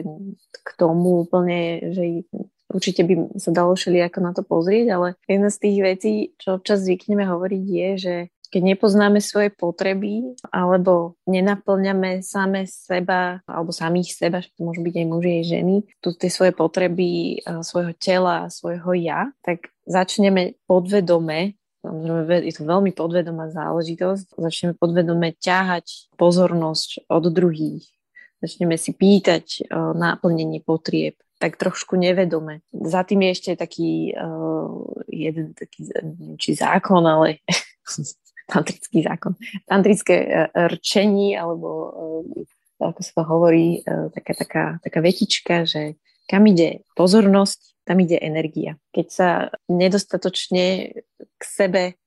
k 0.49 0.69
tomu 0.82 1.29
úplne, 1.29 1.93
že 1.93 2.25
určite 2.73 3.06
by 3.06 3.38
sa 3.38 3.53
dalo 3.53 3.77
ako 3.77 4.19
na 4.23 4.32
to 4.34 4.41
pozrieť, 4.41 4.88
ale 4.97 5.08
jedna 5.29 5.53
z 5.53 5.58
tých 5.62 5.77
vecí, 5.86 6.13
čo 6.41 6.58
občas 6.58 6.82
zvykneme 6.82 7.21
hovoriť 7.21 7.63
je, 7.69 7.89
že 8.01 8.15
keď 8.54 8.78
nepoznáme 8.78 9.18
svoje 9.18 9.50
potreby 9.50 10.38
alebo 10.54 11.18
nenaplňame 11.26 12.22
same 12.22 12.70
seba 12.70 13.42
alebo 13.50 13.74
samých 13.74 14.13
seba, 14.13 14.46
že 14.46 14.54
to 14.54 14.62
môžu 14.62 14.86
byť 14.86 14.96
aj 15.02 15.08
muži, 15.10 15.32
aj 15.42 15.46
ženy, 15.50 15.76
tu 15.98 16.13
tie 16.13 16.30
svoje 16.30 16.54
potreby 16.54 17.42
svojho 17.66 17.98
tela, 17.98 18.54
svojho 18.54 18.94
ja, 18.94 19.34
tak 19.42 19.74
začneme 19.89 20.62
podvedome 20.70 21.58
je 21.84 22.54
to 22.56 22.63
veľmi 22.63 22.96
podvedomá 22.96 23.52
záležitosť. 23.52 24.39
Začneme 24.39 24.74
podvedome 24.80 25.36
ťahať 25.36 26.16
pozornosť 26.16 27.12
od 27.12 27.28
druhých. 27.28 27.84
Začneme 28.39 28.80
si 28.80 28.96
pýtať 28.96 29.68
uh, 29.68 29.92
náplnenie 29.92 30.63
potrieb 30.63 31.20
tak 31.44 31.60
trošku 31.60 32.00
nevedome. 32.00 32.63
Za 32.72 33.04
tým 33.04 33.28
je 33.28 33.30
ešte 33.36 33.52
taký 33.60 34.16
uh, 34.16 34.80
jeden 35.12 35.52
taký, 35.52 35.92
či 36.39 36.56
zákon, 36.56 37.04
ale 37.04 37.44
tantrický 38.47 39.03
zákon, 39.03 39.34
tantrické 39.65 40.15
e, 40.23 40.29
rčení, 40.77 41.38
alebo 41.38 41.69
e, 42.38 42.47
ako 42.84 43.01
sa 43.01 43.12
to 43.15 43.23
hovorí, 43.23 43.79
e, 43.82 44.10
taká, 44.12 44.34
taká, 44.36 44.63
taká 44.84 44.99
vetička, 44.99 45.63
že 45.63 45.95
kam 46.27 46.47
ide 46.47 46.84
pozornosť, 46.95 47.84
tam 47.84 47.99
ide 47.99 48.15
energia. 48.19 48.79
Keď 48.95 49.08
sa 49.12 49.29
nedostatočne 49.67 50.95
k 51.19 51.43
sebe, 51.43 51.99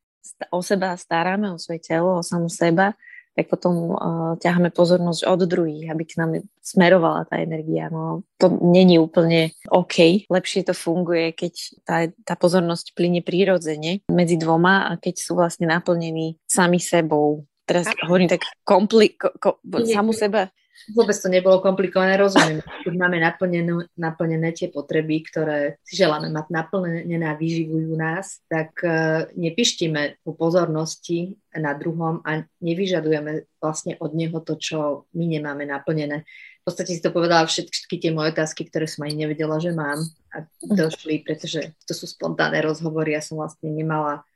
o 0.53 0.61
seba 0.65 0.97
staráme, 0.97 1.53
o 1.53 1.61
svoje 1.61 1.85
telo, 1.85 2.21
o 2.21 2.27
samú 2.27 2.49
seba, 2.49 2.97
tak 3.37 3.53
potom 3.53 3.93
uh, 3.93 4.33
ťaháme 4.41 4.73
pozornosť 4.73 5.29
od 5.29 5.41
druhých, 5.45 5.93
aby 5.93 6.03
k 6.09 6.17
nám 6.17 6.41
smerovala 6.65 7.29
tá 7.29 7.37
energia. 7.37 7.93
No, 7.93 8.25
to 8.41 8.49
není 8.49 8.97
úplne 8.97 9.53
OK. 9.69 10.25
Lepšie 10.33 10.65
to 10.65 10.73
funguje, 10.73 11.37
keď 11.37 11.53
tá, 11.85 11.97
tá 12.25 12.35
pozornosť 12.35 12.97
plyne 12.97 13.21
prírodzene 13.21 14.01
medzi 14.09 14.41
dvoma 14.41 14.89
a 14.89 14.97
keď 14.97 15.21
sú 15.21 15.37
vlastne 15.37 15.69
naplnení 15.69 16.41
sami 16.49 16.81
sebou. 16.81 17.45
Teraz 17.69 17.93
hovorím 18.09 18.33
tak 18.33 18.49
kompli- 18.65 19.21
ko, 19.21 19.37
ko, 19.37 19.61
samu 19.85 20.17
seba 20.17 20.49
Vôbec 20.93 21.17
to 21.17 21.29
nebolo 21.33 21.59
komplikované, 21.65 22.21
rozumiem. 22.21 22.63
Keď 22.85 22.95
máme 22.95 23.19
naplnené, 23.19 23.91
naplnené 23.97 24.55
tie 24.55 24.69
potreby, 24.71 25.25
ktoré 25.27 25.81
si 25.83 25.99
želáme 25.99 26.31
mať 26.31 26.47
naplnené 26.53 27.27
a 27.27 27.35
vyživujú 27.35 27.97
nás, 27.97 28.45
tak 28.47 28.77
uh, 28.85 29.27
nepištíme 29.35 30.23
po 30.23 30.37
pozornosti 30.37 31.35
na 31.57 31.73
druhom 31.75 32.21
a 32.23 32.45
nevyžadujeme 32.61 33.49
vlastne 33.59 33.97
od 33.99 34.13
neho 34.13 34.39
to, 34.45 34.55
čo 34.61 35.09
my 35.17 35.25
nemáme 35.27 35.65
naplnené. 35.65 36.29
V 36.63 36.75
podstate 36.75 36.99
si 36.99 37.03
to 37.03 37.15
povedala 37.15 37.47
všetky 37.47 38.03
tie 38.03 38.11
moje 38.11 38.35
otázky, 38.35 38.67
ktoré 38.67 38.91
som 38.91 39.07
ani 39.07 39.27
nevedela, 39.27 39.63
že 39.63 39.71
mám 39.71 40.03
a 40.35 40.45
došli, 40.67 41.23
pretože 41.23 41.73
to 41.87 41.95
sú 41.95 42.11
spontánne 42.11 42.59
rozhovory. 42.59 43.15
Ja 43.15 43.23
som 43.23 43.39
vlastne 43.39 43.71
nemala 43.71 44.27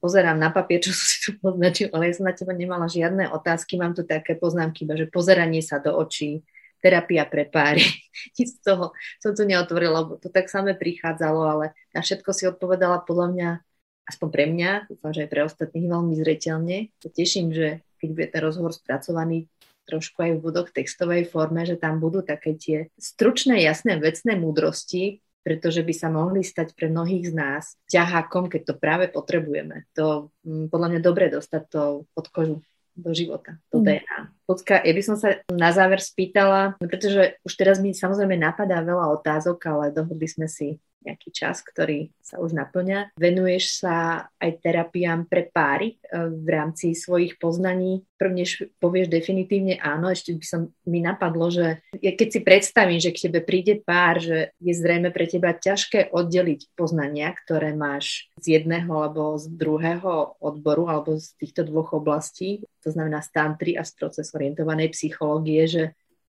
pozerám 0.00 0.36
na 0.36 0.52
papier, 0.52 0.80
čo 0.84 0.92
som 0.92 1.06
si 1.06 1.18
tu 1.24 1.30
poznačil, 1.40 1.88
ale 1.96 2.12
ja 2.12 2.20
som 2.20 2.28
na 2.28 2.36
teba 2.36 2.52
nemala 2.52 2.86
žiadne 2.86 3.32
otázky, 3.32 3.80
mám 3.80 3.96
tu 3.96 4.04
také 4.04 4.36
poznámky, 4.36 4.84
že 4.84 5.08
pozeranie 5.08 5.64
sa 5.64 5.80
do 5.80 5.96
očí, 5.96 6.44
terapia 6.80 7.28
pre 7.28 7.48
páry. 7.48 7.84
Nic 8.36 8.48
z 8.48 8.60
toho 8.64 8.92
som 9.20 9.32
tu 9.36 9.44
neotvorila, 9.44 10.04
lebo 10.04 10.16
to 10.16 10.32
tak 10.32 10.48
samé 10.48 10.76
prichádzalo, 10.76 11.40
ale 11.44 11.66
na 11.92 12.00
všetko 12.00 12.30
si 12.32 12.48
odpovedala 12.48 13.04
podľa 13.04 13.26
mňa, 13.32 13.48
aspoň 14.08 14.28
pre 14.32 14.44
mňa, 14.48 14.70
dúfam, 14.88 15.12
že 15.12 15.28
aj 15.28 15.30
pre 15.30 15.40
ostatných 15.44 15.86
veľmi 15.86 16.14
zreteľne. 16.16 16.76
To 17.04 17.08
teším, 17.12 17.52
že 17.52 17.84
keď 18.00 18.08
bude 18.16 18.26
ten 18.32 18.40
rozhovor 18.40 18.72
spracovaný 18.72 19.46
trošku 19.84 20.22
aj 20.22 20.32
v 20.38 20.42
bodoch 20.42 20.68
textovej 20.72 21.28
forme, 21.28 21.66
že 21.66 21.76
tam 21.76 22.00
budú 22.00 22.24
také 22.24 22.56
tie 22.56 22.78
stručné, 22.96 23.60
jasné, 23.60 23.98
vecné 23.98 24.38
múdrosti, 24.38 25.20
pretože 25.40 25.80
by 25.80 25.94
sa 25.96 26.08
mohli 26.12 26.44
stať 26.44 26.76
pre 26.76 26.92
mnohých 26.92 27.32
z 27.32 27.34
nás 27.34 27.64
ťahákom, 27.88 28.52
keď 28.52 28.62
to 28.72 28.74
práve 28.76 29.08
potrebujeme. 29.08 29.88
To 29.96 30.32
m, 30.44 30.66
mm, 30.66 30.66
podľa 30.68 30.88
mňa 30.96 31.00
dobre 31.00 31.32
dostať 31.32 31.62
to 31.72 31.82
pod 32.12 32.26
kožu 32.28 32.56
do 32.98 33.10
života, 33.16 33.56
do 33.72 33.80
mm. 33.80 33.84
DNA. 33.86 34.18
Počka, 34.44 34.74
ja 34.82 34.92
by 34.92 35.02
som 35.02 35.16
sa 35.16 35.40
na 35.48 35.70
záver 35.72 36.02
spýtala, 36.02 36.76
pretože 36.82 37.38
už 37.46 37.52
teraz 37.56 37.78
mi 37.78 37.96
samozrejme 37.96 38.36
napadá 38.36 38.82
veľa 38.84 39.14
otázok, 39.16 39.58
ale 39.70 39.94
dohodli 39.94 40.28
sme 40.28 40.50
si 40.50 40.76
nejaký 41.00 41.32
čas, 41.32 41.64
ktorý 41.64 42.12
sa 42.20 42.38
už 42.38 42.52
naplňa. 42.52 43.16
Venuješ 43.16 43.82
sa 43.82 44.28
aj 44.36 44.60
terapiám 44.60 45.24
pre 45.26 45.48
páry 45.48 45.96
e, 45.96 46.28
v 46.28 46.48
rámci 46.48 46.92
svojich 46.92 47.40
poznaní. 47.40 48.04
Prvnež 48.20 48.68
povieš 48.78 49.08
definitívne 49.08 49.80
áno, 49.80 50.12
ešte 50.12 50.36
by 50.36 50.44
som 50.44 50.60
mi 50.84 51.00
napadlo, 51.00 51.48
že 51.48 51.80
keď 51.96 52.28
si 52.28 52.40
predstavím, 52.44 53.00
že 53.00 53.16
k 53.16 53.28
tebe 53.28 53.40
príde 53.40 53.80
pár, 53.80 54.20
že 54.20 54.52
je 54.60 54.72
zrejme 54.76 55.08
pre 55.08 55.24
teba 55.24 55.56
ťažké 55.56 56.12
oddeliť 56.12 56.76
poznania, 56.76 57.32
ktoré 57.32 57.72
máš 57.72 58.28
z 58.36 58.60
jedného 58.60 58.92
alebo 58.92 59.40
z 59.40 59.48
druhého 59.48 60.36
odboru 60.36 60.92
alebo 60.92 61.16
z 61.16 61.32
týchto 61.40 61.64
dvoch 61.64 61.96
oblastí, 61.96 62.60
to 62.84 62.92
znamená 62.92 63.24
z 63.24 63.32
tantry 63.32 63.72
a 63.76 63.88
z 63.88 63.96
proces 63.96 64.28
orientovanej 64.36 64.92
psychológie, 64.92 65.64
že 65.64 65.82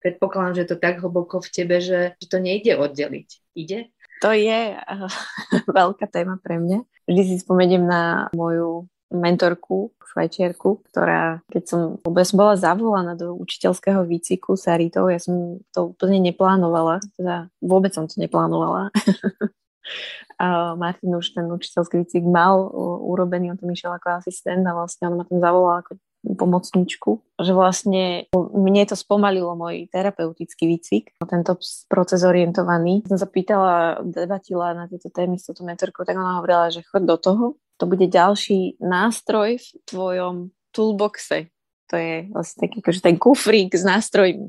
predpokladám, 0.04 0.64
že 0.64 0.68
to 0.68 0.76
tak 0.76 1.00
hlboko 1.00 1.40
v 1.40 1.48
tebe, 1.48 1.80
že, 1.80 2.12
že 2.20 2.26
to 2.28 2.36
nejde 2.36 2.76
oddeliť. 2.76 3.28
Ide? 3.56 3.88
To 4.24 4.32
je 4.32 4.72
uh, 4.72 5.08
veľká 5.78 6.08
téma 6.08 6.40
pre 6.40 6.56
mňa. 6.56 6.80
Vždy 7.04 7.22
si 7.28 7.36
spomeniem 7.44 7.84
na 7.84 8.32
moju 8.32 8.88
mentorku, 9.12 9.92
švajčiarku, 10.00 10.80
ktorá, 10.90 11.44
keď 11.52 11.62
som 11.68 11.80
vôbec 12.02 12.26
bola 12.32 12.56
zavolaná 12.56 13.14
do 13.14 13.36
učiteľského 13.36 14.02
výciku 14.08 14.56
Saritou, 14.56 15.12
ja 15.12 15.20
som 15.20 15.60
to 15.70 15.92
úplne 15.92 16.18
neplánovala, 16.24 17.04
teda 17.14 17.52
vôbec 17.60 17.92
som 17.92 18.08
to 18.08 18.16
neplánovala. 18.18 18.90
a 20.40 20.74
Martin 20.74 21.14
už 21.14 21.36
ten 21.36 21.46
učiteľský 21.46 22.02
výcvik 22.02 22.26
mal 22.26 22.66
urobený, 23.06 23.54
on 23.54 23.58
tam 23.60 23.70
išiel 23.70 23.94
ako 23.94 24.18
asistent 24.22 24.64
a 24.66 24.74
vlastne 24.74 25.10
on 25.10 25.20
ma 25.20 25.24
tam 25.28 25.38
zavolal 25.38 25.84
ako 25.84 26.00
pomocničku, 26.24 27.36
že 27.36 27.52
vlastne 27.52 28.32
mne 28.32 28.82
to 28.88 28.96
spomalilo 28.96 29.52
môj 29.52 29.92
terapeutický 29.92 30.64
výcvik, 30.64 31.04
tento 31.28 31.60
proces 31.92 32.24
orientovaný. 32.24 33.04
Som 33.04 33.20
sa 33.20 33.28
pýtala, 33.28 34.00
debatila 34.00 34.72
na 34.72 34.88
tieto 34.88 35.12
témy 35.12 35.36
s 35.36 35.44
touto 35.44 35.68
mentorkou, 35.68 36.08
tak 36.08 36.16
ona 36.16 36.40
hovorila, 36.40 36.72
že 36.72 36.80
chod 36.88 37.04
do 37.04 37.20
toho, 37.20 37.44
to 37.76 37.84
bude 37.84 38.08
ďalší 38.08 38.80
nástroj 38.80 39.60
v 39.60 39.68
tvojom 39.84 40.36
toolboxe. 40.72 41.52
To 41.92 42.00
je 42.00 42.32
vlastne 42.32 42.58
taký 42.64 42.80
akože 42.80 43.00
ten 43.04 43.16
kufrík 43.20 43.76
s 43.76 43.84
nástrojmi. 43.84 44.48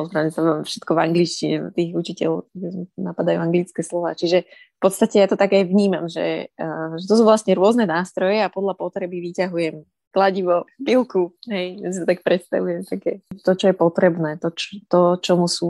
Ospravedlňujem 0.00 0.32
sa 0.32 0.42
všetko 0.64 0.90
v 0.96 1.02
angličtine, 1.04 1.56
tých 1.76 1.92
učiteľov 1.92 2.48
napadajú 2.96 3.38
anglické 3.44 3.84
slova. 3.84 4.16
Čiže 4.16 4.48
v 4.48 4.80
podstate 4.80 5.20
ja 5.20 5.28
to 5.28 5.36
tak 5.36 5.52
aj 5.52 5.68
vnímam, 5.68 6.08
že, 6.08 6.48
uh, 6.56 6.96
že 6.96 7.04
to 7.04 7.14
sú 7.20 7.24
vlastne 7.28 7.52
rôzne 7.52 7.84
nástroje 7.84 8.40
a 8.40 8.48
podľa 8.48 8.72
potreby 8.80 9.20
vyťahujem 9.20 9.84
kladivo, 10.16 10.64
pilku, 10.80 11.36
hej, 11.44 11.76
ja 11.84 11.92
si 11.92 12.00
to 12.00 12.08
tak 12.08 12.24
predstavujem, 12.24 12.88
také 12.88 13.20
to, 13.44 13.52
čo 13.52 13.68
je 13.68 13.76
potrebné, 13.76 14.40
to, 14.40 14.48
čo, 14.56 14.80
to, 14.88 15.00
čomu 15.20 15.44
sú 15.44 15.68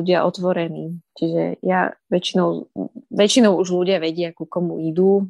ľudia 0.00 0.24
otvorení. 0.24 0.96
Čiže 1.12 1.60
ja 1.60 1.92
väčšinou, 2.08 2.72
väčšinou 3.12 3.52
už 3.60 3.68
ľudia 3.68 4.00
vedia, 4.00 4.32
ku 4.32 4.48
komu 4.48 4.80
idú, 4.80 5.28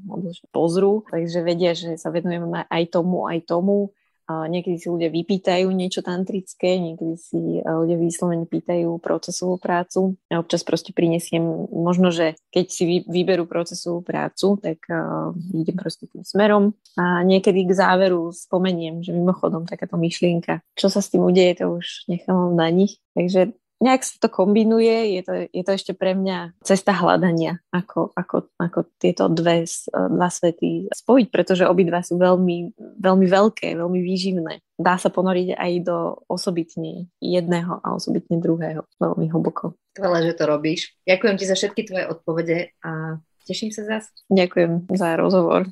pozrú, 0.55 1.03
takže 1.11 1.43
vedia, 1.43 1.75
že 1.75 1.99
sa 1.99 2.15
venujeme 2.15 2.71
aj 2.71 2.83
tomu, 2.95 3.27
aj 3.27 3.43
tomu 3.51 3.91
Niekedy 4.31 4.77
si 4.79 4.87
ľudia 4.87 5.11
vypýtajú 5.11 5.67
niečo 5.71 6.01
tantrické, 6.01 6.79
niekedy 6.79 7.15
si 7.19 7.41
e, 7.59 7.61
ľudia 7.63 7.99
vyslovene 7.99 8.47
pýtajú 8.47 8.99
procesovú 9.03 9.59
prácu. 9.59 10.15
Ja 10.31 10.39
občas 10.39 10.63
proste 10.63 10.95
prinesiem, 10.95 11.43
možno, 11.71 12.15
že 12.15 12.39
keď 12.55 12.67
si 12.71 13.03
vyberú 13.05 13.45
procesovú 13.51 14.05
prácu, 14.05 14.61
tak 14.61 14.79
uh, 14.89 15.35
idem 15.57 15.77
proste 15.77 16.07
tým 16.07 16.23
smerom 16.23 16.77
a 16.95 17.25
niekedy 17.25 17.65
k 17.65 17.73
záveru 17.73 18.31
spomeniem, 18.31 19.01
že 19.01 19.17
mimochodom 19.17 19.65
takáto 19.65 19.97
myšlienka, 19.97 20.61
čo 20.77 20.93
sa 20.93 21.01
s 21.01 21.11
tým 21.11 21.25
udeje, 21.25 21.65
to 21.65 21.81
už 21.81 22.07
nechám 22.09 22.55
na 22.55 22.69
nich. 22.69 23.01
Takže 23.13 23.57
nejak 23.83 24.07
sa 24.07 24.17
to 24.23 24.31
kombinuje, 24.31 25.19
je 25.19 25.23
to, 25.27 25.33
je 25.51 25.63
to 25.67 25.73
ešte 25.75 25.93
pre 25.99 26.15
mňa 26.15 26.55
cesta 26.63 26.95
hľadania, 26.95 27.59
ako, 27.75 28.15
ako, 28.15 28.55
ako 28.63 28.79
tieto 29.03 29.27
dve, 29.27 29.67
dva 29.91 30.29
svety 30.31 30.87
spojiť, 30.95 31.27
pretože 31.35 31.67
obidva 31.67 32.07
sú 32.07 32.17
veľmi, 32.23 32.79
veľmi 33.03 33.27
veľké, 33.27 33.75
veľmi 33.75 34.01
výživné. 34.01 34.63
Dá 34.79 34.95
sa 35.03 35.11
ponoriť 35.11 35.59
aj 35.59 35.73
do 35.83 36.23
osobitne 36.31 37.11
jedného 37.19 37.83
a 37.83 37.99
osobitne 37.99 38.39
druhého, 38.39 38.87
veľmi 39.03 39.27
hlboko. 39.35 39.75
Skvelé, 39.99 40.19
že 40.31 40.39
to 40.39 40.45
robíš. 40.47 40.95
Ďakujem 41.05 41.37
ti 41.37 41.45
za 41.51 41.59
všetky 41.59 41.83
tvoje 41.91 42.05
odpovede 42.07 42.59
a 42.87 43.19
teším 43.45 43.75
sa 43.75 43.83
zase. 43.83 44.15
Ďakujem 44.31 44.89
za 44.95 45.19
rozhovor. 45.19 45.67